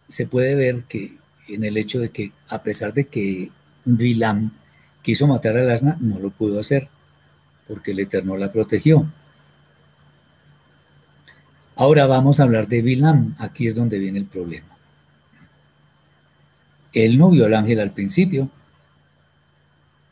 [0.09, 1.17] se puede ver que
[1.49, 3.51] en el hecho de que a pesar de que
[3.85, 4.53] Bilam
[5.03, 6.89] quiso matar al asna, no lo pudo hacer,
[7.69, 9.07] porque el Eterno la protegió.
[11.77, 14.76] Ahora vamos a hablar de Bilam, aquí es donde viene el problema.
[16.97, 18.49] Él no vio al ángel al principio,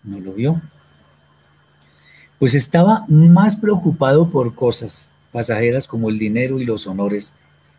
[0.03, 0.61] no lo vio,
[2.39, 7.33] pues estaba más preocupado por cosas pasajeras como el dinero y los honores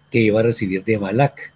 [0.09, 1.53] que iba a recibir de Balak.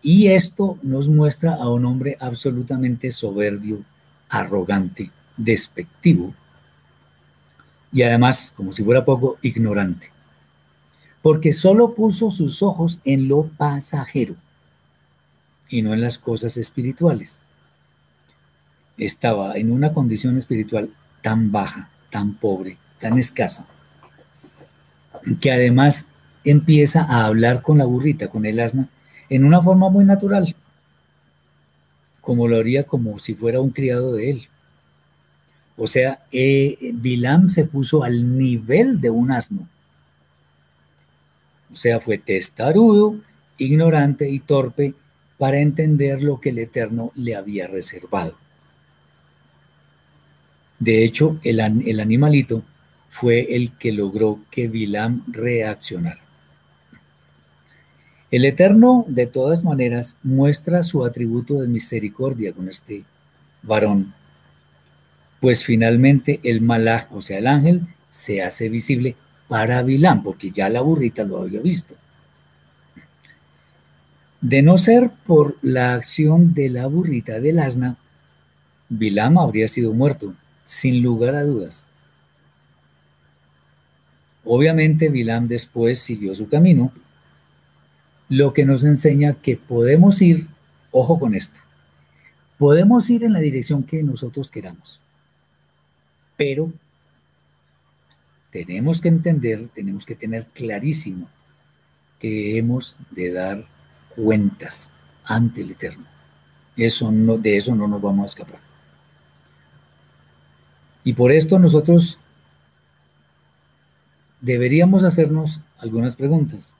[0.00, 3.82] Y esto nos muestra a un hombre absolutamente soberbio,
[4.30, 6.32] arrogante, despectivo
[7.92, 10.10] y además, como si fuera poco, ignorante.
[11.20, 14.36] Porque solo puso sus ojos en lo pasajero
[15.74, 17.40] y no en las cosas espirituales.
[18.96, 23.66] Estaba en una condición espiritual tan baja, tan pobre, tan escasa,
[25.40, 26.06] que además
[26.44, 28.88] empieza a hablar con la burrita, con el asna,
[29.28, 30.54] en una forma muy natural,
[32.20, 34.48] como lo haría como si fuera un criado de él.
[35.76, 39.66] O sea, eh, Bilam se puso al nivel de un asno.
[41.72, 43.16] O sea, fue testarudo,
[43.58, 44.94] ignorante y torpe
[45.44, 48.34] para entender lo que el Eterno le había reservado.
[50.78, 52.62] De hecho, el, el animalito
[53.10, 56.22] fue el que logró que Bilam reaccionara.
[58.30, 63.04] El Eterno, de todas maneras, muestra su atributo de misericordia con este
[63.62, 64.14] varón,
[65.40, 69.14] pues finalmente el malaj, o sea, el ángel, se hace visible
[69.46, 71.96] para Bilán, porque ya la burrita lo había visto.
[74.44, 77.96] De no ser por la acción de la burrita del asna,
[78.90, 80.34] Bilam habría sido muerto,
[80.64, 81.86] sin lugar a dudas.
[84.44, 86.92] Obviamente Bilam después siguió su camino
[88.28, 90.46] lo que nos enseña que podemos ir,
[90.90, 91.60] ojo con esto,
[92.58, 95.00] podemos ir en la dirección que nosotros queramos,
[96.36, 96.70] pero
[98.50, 101.30] tenemos que entender, tenemos que tener clarísimo
[102.18, 103.73] que hemos de dar
[104.16, 104.90] cuentas
[105.24, 106.04] ante el Eterno.
[106.76, 108.60] Eso no, de eso no nos vamos a escapar.
[111.04, 112.18] Y por esto nosotros
[114.40, 116.74] deberíamos hacernos algunas preguntas.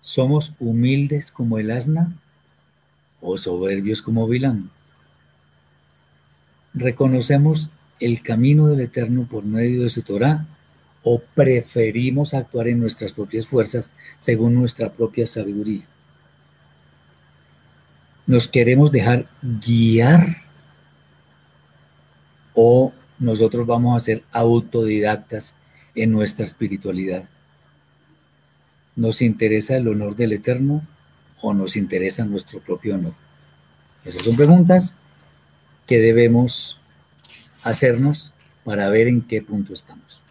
[0.00, 2.12] ¿Somos humildes como el asna
[3.20, 4.70] o soberbios como Vilán?
[6.74, 10.46] ¿Reconocemos el camino del Eterno por medio de su Torah
[11.02, 15.82] o preferimos actuar en nuestras propias fuerzas según nuestra propia sabiduría?
[18.26, 20.24] ¿Nos queremos dejar guiar
[22.54, 25.54] o nosotros vamos a ser autodidactas
[25.94, 27.24] en nuestra espiritualidad?
[28.94, 30.86] ¿Nos interesa el honor del Eterno
[31.40, 33.14] o nos interesa nuestro propio honor?
[34.04, 34.96] Esas son preguntas
[35.86, 36.78] que debemos
[37.62, 38.32] hacernos
[38.64, 40.22] para ver en qué punto estamos.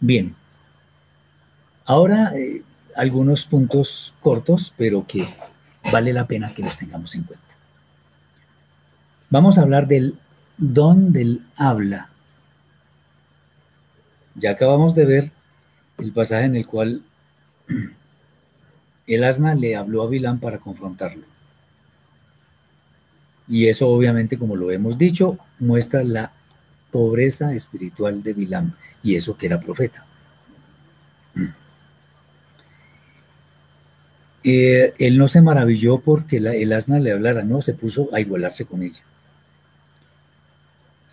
[0.00, 0.34] Bien,
[1.84, 2.62] ahora eh,
[2.96, 5.28] algunos puntos cortos, pero que
[5.92, 7.44] vale la pena que los tengamos en cuenta.
[9.30, 10.18] Vamos a hablar del
[10.58, 12.08] don del habla.
[14.34, 15.30] Ya acabamos de ver
[15.98, 17.02] el pasaje en el cual
[19.06, 21.24] el asna le habló a Vilán para confrontarlo.
[23.48, 26.32] Y eso obviamente, como lo hemos dicho, muestra la
[26.92, 30.06] pobreza espiritual de Bilam y eso que era profeta.
[34.44, 38.64] Eh, él no se maravilló porque el asna le hablara, no, se puso a igualarse
[38.64, 39.00] con ella.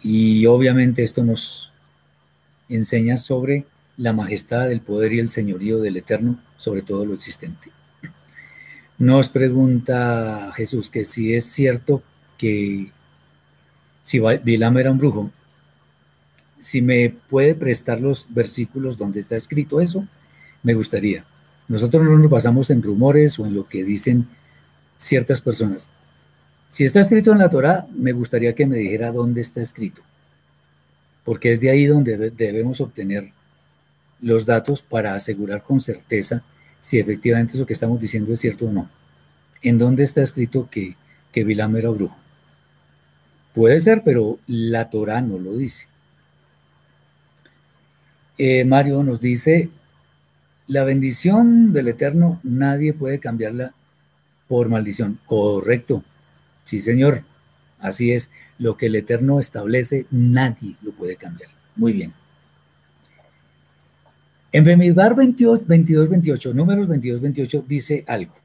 [0.01, 1.71] Y obviamente esto nos
[2.69, 3.67] enseña sobre
[3.97, 7.69] la majestad, del poder y el señorío del Eterno sobre todo lo existente.
[8.97, 12.01] Nos pregunta Jesús que si es cierto
[12.38, 12.91] que
[14.01, 15.32] si Bilam era un brujo,
[16.60, 20.05] si me puede prestar los versículos donde está escrito eso,
[20.64, 21.24] me gustaría.
[21.68, 24.28] Nosotros no nos basamos en rumores o en lo que dicen
[24.97, 25.89] ciertas personas.
[26.68, 30.01] Si está escrito en la Torah, me gustaría que me dijera dónde está escrito,
[31.24, 33.32] porque es de ahí donde debemos obtener
[34.22, 36.43] los datos para asegurar con certeza
[36.80, 38.89] si efectivamente eso que estamos diciendo es cierto o no.
[39.62, 40.95] ¿En dónde está escrito que,
[41.32, 42.18] que Bilam era brujo?
[43.53, 45.88] Puede ser, pero la Torah no lo dice.
[48.39, 49.69] Eh, Mario nos dice,
[50.67, 53.73] la bendición del Eterno nadie puede cambiarla
[54.47, 55.19] por maldición.
[55.25, 56.03] Correcto.
[56.63, 57.23] Sí, señor.
[57.79, 58.31] Así es.
[58.57, 61.49] Lo que el Eterno establece, nadie lo puede cambiar.
[61.75, 62.13] Muy bien.
[64.51, 68.35] En Bemidbar 22, 22, 28, números 22, 28, dice algo.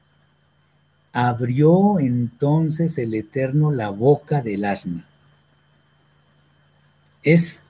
[1.13, 5.07] Abrió entonces el Eterno la boca del asna.
[7.23, 7.64] Es,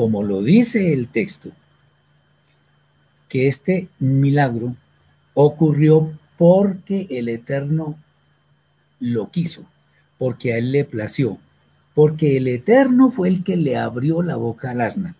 [0.00, 1.50] como lo dice el texto,
[3.28, 4.74] que este milagro
[5.34, 7.98] ocurrió porque el Eterno
[8.98, 9.66] lo quiso,
[10.16, 11.36] porque a él le plació,
[11.92, 15.16] porque el Eterno fue el que le abrió la boca al asna.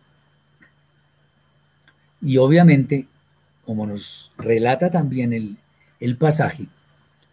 [2.23, 3.07] Y obviamente,
[3.67, 5.59] como nos relata también
[6.01, 6.69] el, pasaje,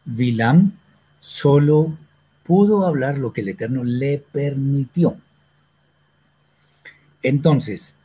[0.03, 0.73] Bilam
[1.19, 1.97] solo
[2.43, 5.15] pudo hablar lo que el Eterno le permitió.
[7.24, 7.95] Entonces,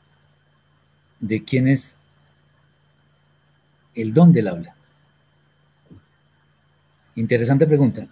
[1.20, 1.98] ¿de quién es
[3.94, 4.74] el don del habla?
[7.14, 8.06] Interesante pregunta,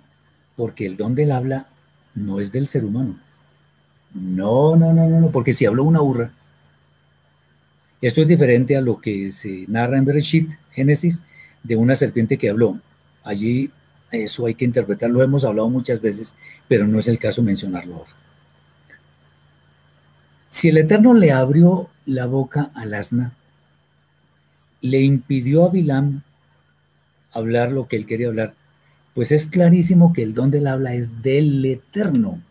[0.57, 1.69] porque el don del habla
[2.15, 3.19] no es del ser humano.
[4.13, 6.33] No, no, no, no, no, porque si habló una burra,
[8.03, 11.23] esto es diferente a lo que se narra en Bereshit, Génesis,
[11.63, 12.81] de una serpiente que habló.
[13.23, 13.71] Allí
[14.11, 16.35] eso hay que interpretarlo, lo hemos hablado muchas veces,
[16.67, 18.20] pero no es el caso mencionarlo ahora.
[20.51, 23.33] Si el Eterno le abrió la boca al asna,
[24.81, 26.23] le impidió a Bilam
[27.33, 28.55] hablar lo que él quería hablar,
[29.15, 32.43] pues es clarísimo que el don del habla es del Eterno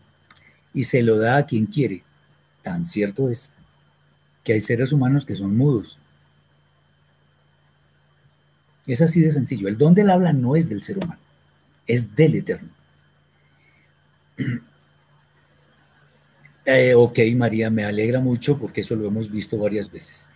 [0.72, 2.02] y se lo da a quien quiere.
[2.62, 3.52] Tan cierto es
[4.44, 5.98] que hay seres humanos que son mudos.
[8.86, 9.68] Es así de sencillo.
[9.68, 11.20] El don del habla no es del ser humano,
[11.86, 12.70] es del eterno.
[16.72, 20.28] Eh, ok, María, me alegra mucho porque eso lo hemos visto varias veces.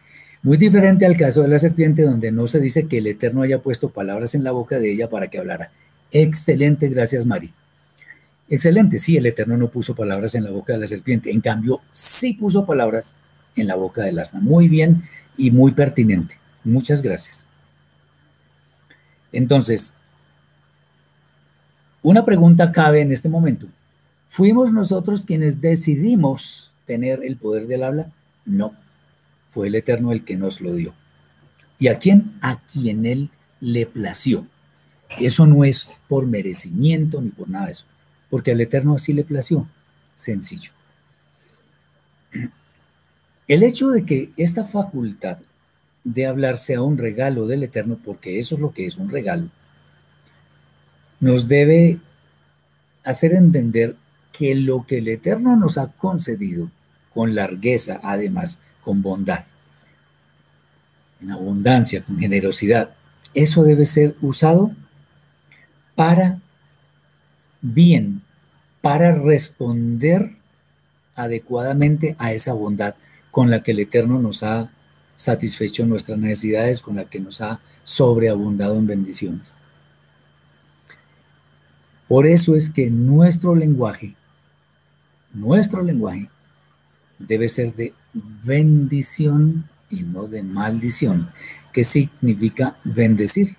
[0.43, 3.63] Muy diferente al caso de la serpiente donde no se dice que el Eterno haya
[3.63, 5.71] puesto palabras en la boca de ella para que hablara.
[6.11, 7.53] Excelente, gracias María.
[8.51, 11.81] Excelente, sí, el Eterno no puso palabras en la boca de la serpiente, en cambio
[11.93, 13.15] sí puso palabras
[13.55, 14.41] en la boca del asna.
[14.41, 15.05] Muy bien
[15.37, 16.37] y muy pertinente.
[16.65, 17.47] Muchas gracias.
[19.31, 19.95] Entonces,
[22.03, 23.69] una pregunta cabe en este momento.
[24.35, 28.11] ¿Fuimos nosotros quienes decidimos tener el poder del habla?
[28.45, 28.75] No,
[29.49, 30.93] fue el Eterno el que nos lo dio.
[31.79, 32.33] ¿Y a quién?
[32.41, 33.31] A quien Él
[33.61, 34.45] le plació.
[35.21, 37.87] Eso no es por merecimiento ni por nada de eso,
[38.29, 39.69] porque al Eterno así le plació.
[40.17, 40.73] Sencillo.
[43.47, 45.39] El hecho de que esta facultad
[46.03, 49.49] de hablar sea un regalo del Eterno, porque eso es lo que es un regalo,
[51.21, 52.01] nos debe
[53.05, 53.95] hacer entender
[54.37, 56.71] que lo que el Eterno nos ha concedido
[57.13, 59.45] con largueza, además, con bondad,
[61.23, 62.91] en abundancia, con generosidad,
[63.33, 64.73] eso debe ser usado
[65.95, 66.41] para
[67.63, 68.23] bien,
[68.83, 70.33] para responder
[71.15, 72.97] adecuadamente a esa bondad
[73.31, 74.71] con la que el Eterno nos ha
[75.17, 79.59] satisfecho nuestras necesidades, con la que nos ha sobreabundado en bendiciones.
[82.09, 84.15] Por eso es que nuestro lenguaje,
[85.35, 86.29] nuestro lenguaje
[87.19, 87.93] debe ser de
[88.45, 91.29] bendición y no de maldición.
[91.73, 93.57] ¿Qué significa bendecir?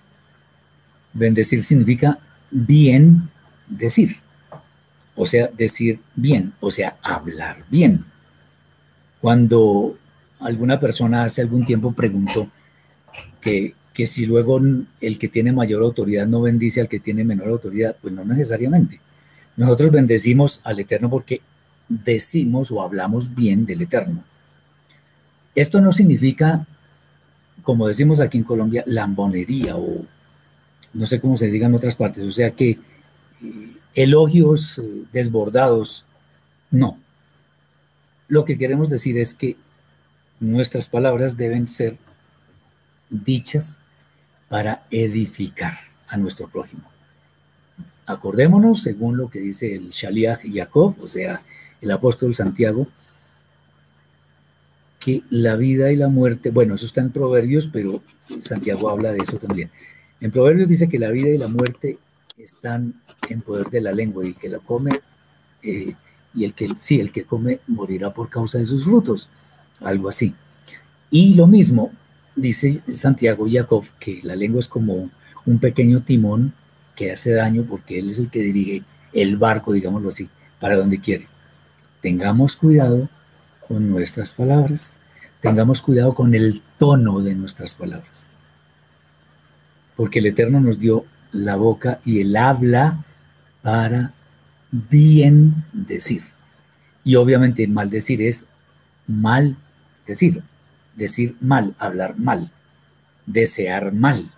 [1.13, 2.19] Bendecir significa
[2.51, 3.29] bien
[3.67, 4.17] decir,
[5.15, 8.05] o sea, decir bien, o sea, hablar bien.
[9.21, 9.97] Cuando
[10.39, 12.49] alguna persona hace algún tiempo preguntó
[13.41, 14.61] que, que si luego
[15.01, 18.99] el que tiene mayor autoridad no bendice al que tiene menor autoridad, pues no necesariamente.
[19.57, 21.41] Nosotros bendecimos al Eterno porque
[21.87, 24.23] decimos o hablamos bien del Eterno.
[25.53, 26.67] Esto no significa,
[27.63, 30.05] como decimos aquí en Colombia, lambonería o
[30.93, 32.79] no sé cómo se diga en otras partes, o sea que eh,
[33.93, 36.05] elogios eh, desbordados,
[36.71, 36.97] no.
[38.27, 39.57] Lo que queremos decir es que
[40.39, 41.97] nuestras palabras deben ser
[43.09, 43.79] dichas
[44.49, 45.73] para edificar
[46.07, 46.83] a nuestro prójimo.
[48.05, 51.41] Acordémonos, según lo que dice el Shaliach Jacob, o sea,
[51.81, 52.87] el apóstol Santiago,
[54.99, 58.01] que la vida y la muerte, bueno, eso está en Proverbios, pero
[58.39, 59.69] Santiago habla de eso también.
[60.19, 61.99] En Proverbios dice que la vida y la muerte
[62.37, 64.99] están en poder de la lengua y el que la come,
[65.61, 65.93] eh,
[66.33, 69.29] y el que, sí, el que come morirá por causa de sus frutos,
[69.79, 70.33] algo así.
[71.11, 71.91] Y lo mismo,
[72.35, 75.09] dice Santiago Jacob, que la lengua es como
[75.45, 76.53] un pequeño timón
[76.95, 80.99] que hace daño porque él es el que dirige el barco, digámoslo así, para donde
[80.99, 81.27] quiere.
[82.05, 83.09] Tengamos cuidado
[83.67, 84.99] con nuestras palabras,
[85.41, 88.27] tengamos cuidado con el tono de nuestras palabras,
[89.95, 93.03] porque el Eterno nos dio la boca y el habla
[93.63, 94.13] para
[94.69, 96.21] bien decir.
[97.03, 98.45] Y obviamente mal decir es
[99.07, 99.57] mal
[100.05, 100.43] decir
[100.95, 102.51] decir mal, hablar mal,
[103.25, 104.31] desear mal.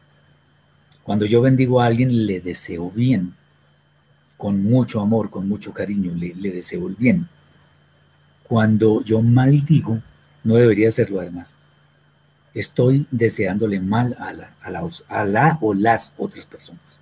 [1.03, 3.33] Cuando yo bendigo a alguien, le deseo bien,
[4.37, 7.27] con mucho amor, con mucho cariño, le, deseo el bien.
[8.47, 10.01] Cuando yo maldigo,
[10.43, 11.55] no debería hacerlo además.
[12.53, 16.99] Estoy deseándole mal a la, a, la, a la o las otras personas.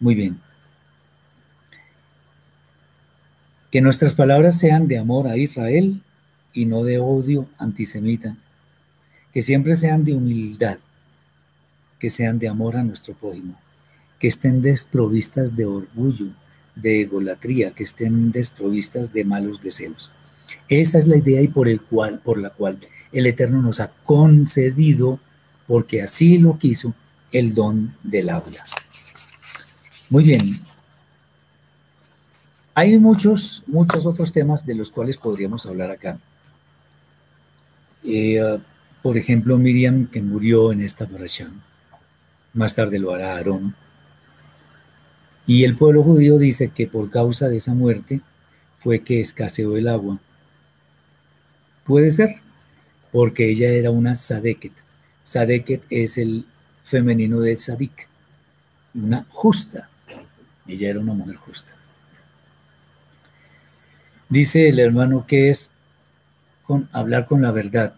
[0.00, 0.40] Muy bien.
[3.70, 6.00] Que nuestras palabras sean de amor a Israel
[6.52, 8.36] y no de odio antisemita
[9.34, 10.78] que siempre sean de humildad,
[11.98, 13.58] que sean de amor a nuestro prójimo,
[14.20, 16.28] que estén desprovistas de orgullo,
[16.76, 20.12] de egolatría, que estén desprovistas de malos deseos.
[20.68, 22.78] Esa es la idea y por, el cual, por la cual
[23.12, 25.20] el Eterno nos ha concedido,
[25.66, 26.94] porque así lo quiso,
[27.32, 28.64] el don del habla.
[30.10, 30.50] Muy bien.
[32.74, 36.18] Hay muchos, muchos otros temas de los cuales podríamos hablar acá.
[38.04, 38.58] Eh,
[39.02, 41.62] por ejemplo, Miriam, que murió en esta operación.
[42.52, 43.74] Más tarde lo hará Aarón.
[45.46, 48.22] Y el pueblo judío dice que por causa de esa muerte
[48.78, 50.18] fue que escaseó el agua.
[51.84, 52.36] Puede ser,
[53.12, 54.72] porque ella era una sadeket.
[55.22, 56.46] Sadeket es el
[56.82, 58.08] femenino de sadik,
[58.94, 59.88] una justa.
[60.66, 61.72] Ella era una mujer justa.
[64.28, 65.70] Dice el hermano que es
[66.64, 67.94] con hablar con la verdad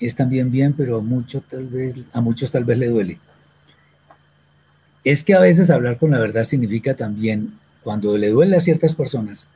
[0.00, 3.18] es también bien, pero a, tal vez, a muchos tal vez le duele.
[5.04, 8.94] Es que a veces hablar con la verdad significa también, cuando le duele a ciertas
[8.94, 9.48] personas,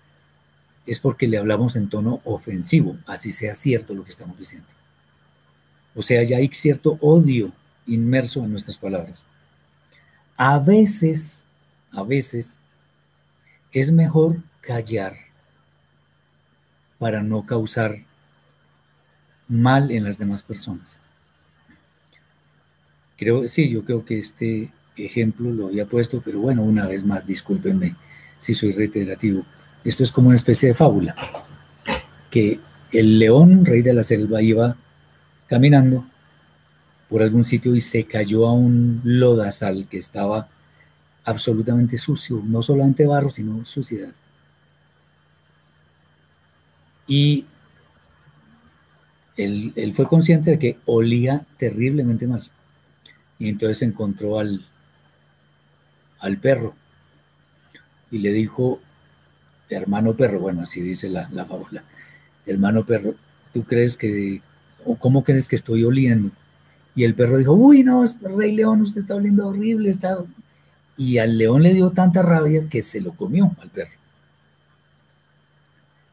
[0.86, 4.68] es porque le hablamos en tono ofensivo, así sea cierto lo que estamos diciendo.
[5.94, 7.52] O sea, ya hay cierto odio
[7.86, 9.26] inmerso en nuestras palabras.
[10.36, 11.48] A veces,
[11.92, 12.62] a veces,
[13.72, 15.14] es mejor callar
[16.98, 17.96] para no causar
[19.48, 21.00] mal en las demás personas.
[23.16, 27.26] Creo, sí, yo creo que este ejemplo lo había puesto, pero bueno, una vez más,
[27.26, 27.94] discúlpenme
[28.38, 29.44] si soy reiterativo.
[29.84, 31.16] Esto es como una especie de fábula,
[32.30, 32.60] que
[32.92, 34.76] el león, rey de la selva, iba
[35.48, 36.04] caminando
[37.08, 40.48] por algún sitio y se cayó a un lodazal que estaba
[41.24, 44.12] absolutamente sucio, no solamente barro, sino suciedad.
[47.06, 47.44] Y
[49.36, 52.48] él, fue consciente de que olía terriblemente mal.
[53.38, 54.64] Y entonces encontró al,
[56.20, 56.74] al perro
[58.10, 58.80] y le dijo,
[59.74, 61.84] hermano perro, bueno, así dice la, la fábula,
[62.46, 63.14] hermano perro,
[63.52, 64.40] ¿tú crees que,
[64.84, 66.30] o cómo crees que estoy oliendo?
[66.94, 68.04] Y el perro dijo, uy, no,
[68.36, 70.18] rey león, usted está oliendo horrible, está...
[70.96, 73.92] Y al león le dio tanta rabia que se lo comió al perro.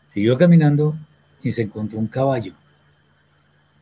[0.08, 0.96] Siguió caminando
[1.44, 2.54] y se encontró un caballo.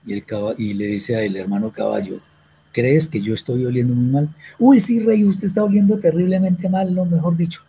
[0.06, 0.24] Y, el
[0.58, 2.20] y le dice a el hermano caballo,
[2.72, 4.30] ¿crees que yo estoy oliendo muy mal?
[4.58, 7.62] Uy, sí, rey, usted está oliendo terriblemente mal, lo mejor dicho.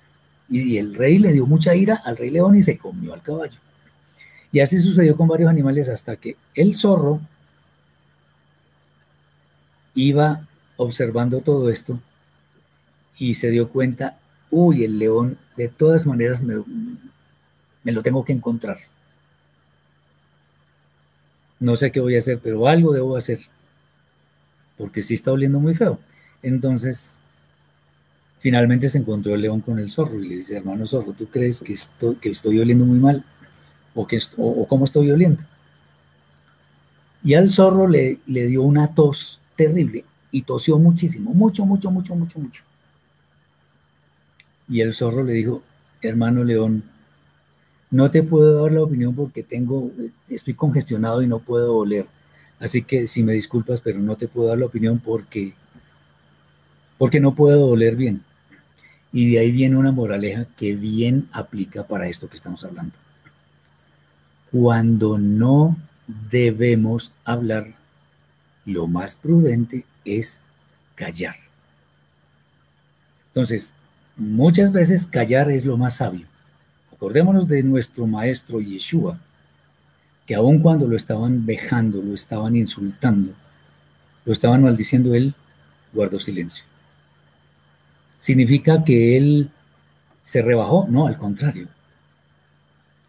[0.48, 3.58] Y el rey le dio mucha ira al rey león y se comió al caballo.
[4.50, 7.20] Y así sucedió con varios animales hasta que el zorro
[9.94, 10.46] iba
[10.76, 12.00] observando todo esto
[13.18, 14.18] y se dio cuenta,
[14.50, 16.62] uy, el león de todas maneras me,
[17.84, 18.78] lo tengo que encontrar.
[21.58, 23.40] No sé qué voy a hacer, pero algo debo hacer,
[24.76, 25.98] porque sí está oliendo muy feo.
[26.42, 27.20] Entonces,
[28.38, 31.60] finalmente se encontró el león con el zorro y le dice, hermano zorro, ¿tú crees
[31.60, 33.24] que estoy, que estoy oliendo muy mal?
[33.94, 35.42] ¿O, que o, cómo estoy oliendo?
[37.24, 42.14] Y al zorro le, le dio una tos terrible y tosió muchísimo, mucho, mucho, mucho,
[42.14, 42.62] mucho, mucho.
[44.68, 45.62] Y el zorro le dijo,
[46.02, 46.84] hermano león,
[47.90, 49.90] no te puedo dar la opinión porque tengo,
[50.28, 52.06] estoy congestionado y no puedo oler.
[52.60, 55.54] Así que si me disculpas, pero no te puedo dar la opinión porque,
[56.98, 58.22] porque no puedo oler bien.
[59.12, 62.94] Y de ahí viene una moraleja que bien aplica para esto que estamos hablando.
[64.50, 65.76] Cuando no
[66.30, 67.74] debemos hablar,
[68.64, 70.40] lo más prudente es
[70.94, 71.34] callar.
[73.28, 73.74] Entonces,
[74.16, 76.26] muchas veces callar es lo más sabio.
[76.92, 79.18] Acordémonos de nuestro maestro Yeshua,
[80.26, 83.32] que aun cuando lo estaban vejando, lo estaban insultando,
[84.24, 85.34] lo estaban maldiciendo, él
[85.92, 86.64] guardó silencio.
[88.18, 89.50] ¿Significa que él
[90.22, 90.86] se rebajó?
[90.88, 91.68] No, al contrario.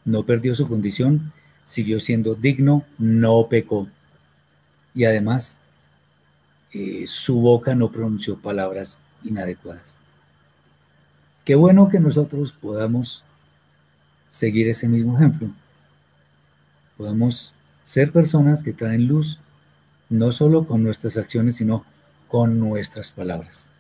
[0.06, 1.34] No perdió su condición,
[1.66, 3.88] siguió siendo digno, no pecó.
[4.96, 5.60] Y además,
[6.72, 9.98] eh, su boca no pronunció palabras inadecuadas.
[11.46, 13.24] Qué bueno que nosotros podamos
[14.30, 15.50] seguir ese mismo ejemplo.
[16.98, 19.40] Podemos ser personas que traen luz,
[20.10, 21.86] no solo con nuestras acciones, sino
[22.28, 23.72] con nuestras palabras.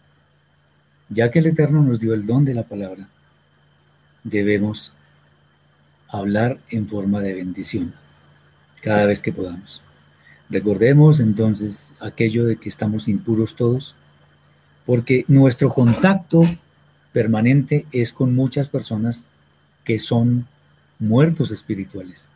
[1.10, 3.07] Ya que el Eterno nos dio el don de la palabra,
[4.24, 4.93] debemos
[6.07, 7.93] hablar en forma de bendición
[8.82, 9.82] cada vez que podamos.
[10.49, 13.95] Recordemos entonces aquello de que estamos impuros todos,
[14.86, 16.43] porque nuestro contacto
[17.12, 19.26] permanente es con muchas personas
[19.84, 20.47] que son
[20.99, 22.30] muertos espirituales.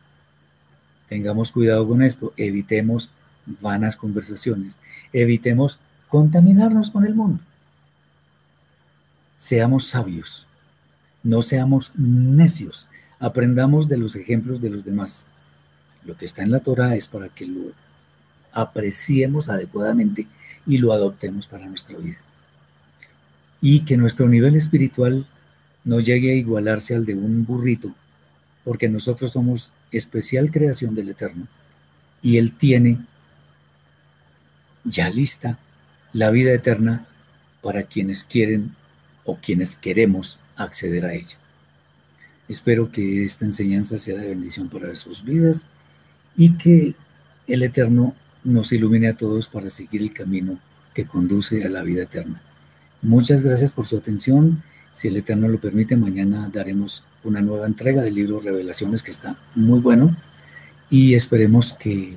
[1.08, 3.10] Tengamos cuidado con esto, evitemos
[3.60, 4.78] vanas conversaciones,
[5.12, 7.42] evitemos contaminarnos con el mundo.
[9.36, 10.46] Seamos sabios,
[11.22, 15.26] no seamos necios, aprendamos de los ejemplos de los demás.
[16.04, 17.72] Lo que está en la Torah es para que lo
[18.52, 20.26] apreciemos adecuadamente
[20.66, 22.18] y lo adoptemos para nuestra vida.
[23.60, 25.26] Y que nuestro nivel espiritual
[25.84, 27.94] no llegue a igualarse al de un burrito,
[28.64, 31.46] porque nosotros somos especial creación del Eterno
[32.22, 32.98] y Él tiene
[34.84, 35.58] ya lista
[36.12, 37.06] la vida eterna
[37.62, 38.74] para quienes quieren
[39.24, 41.36] o quienes queremos acceder a ella.
[42.48, 45.66] Espero que esta enseñanza sea de bendición para sus vidas
[46.36, 46.94] y que
[47.46, 50.58] el Eterno nos ilumine a todos para seguir el camino
[50.92, 52.40] que conduce a la vida eterna.
[53.02, 54.62] Muchas gracias por su atención
[54.94, 59.36] si el Eterno lo permite, mañana daremos una nueva entrega del libro Revelaciones que está
[59.56, 60.16] muy bueno
[60.88, 62.16] y esperemos que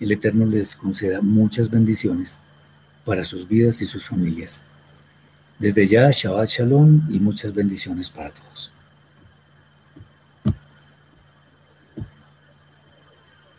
[0.00, 2.40] el Eterno les conceda muchas bendiciones
[3.04, 4.64] para sus vidas y sus familias.
[5.58, 8.71] Desde ya, Shabbat Shalom y muchas bendiciones para todos.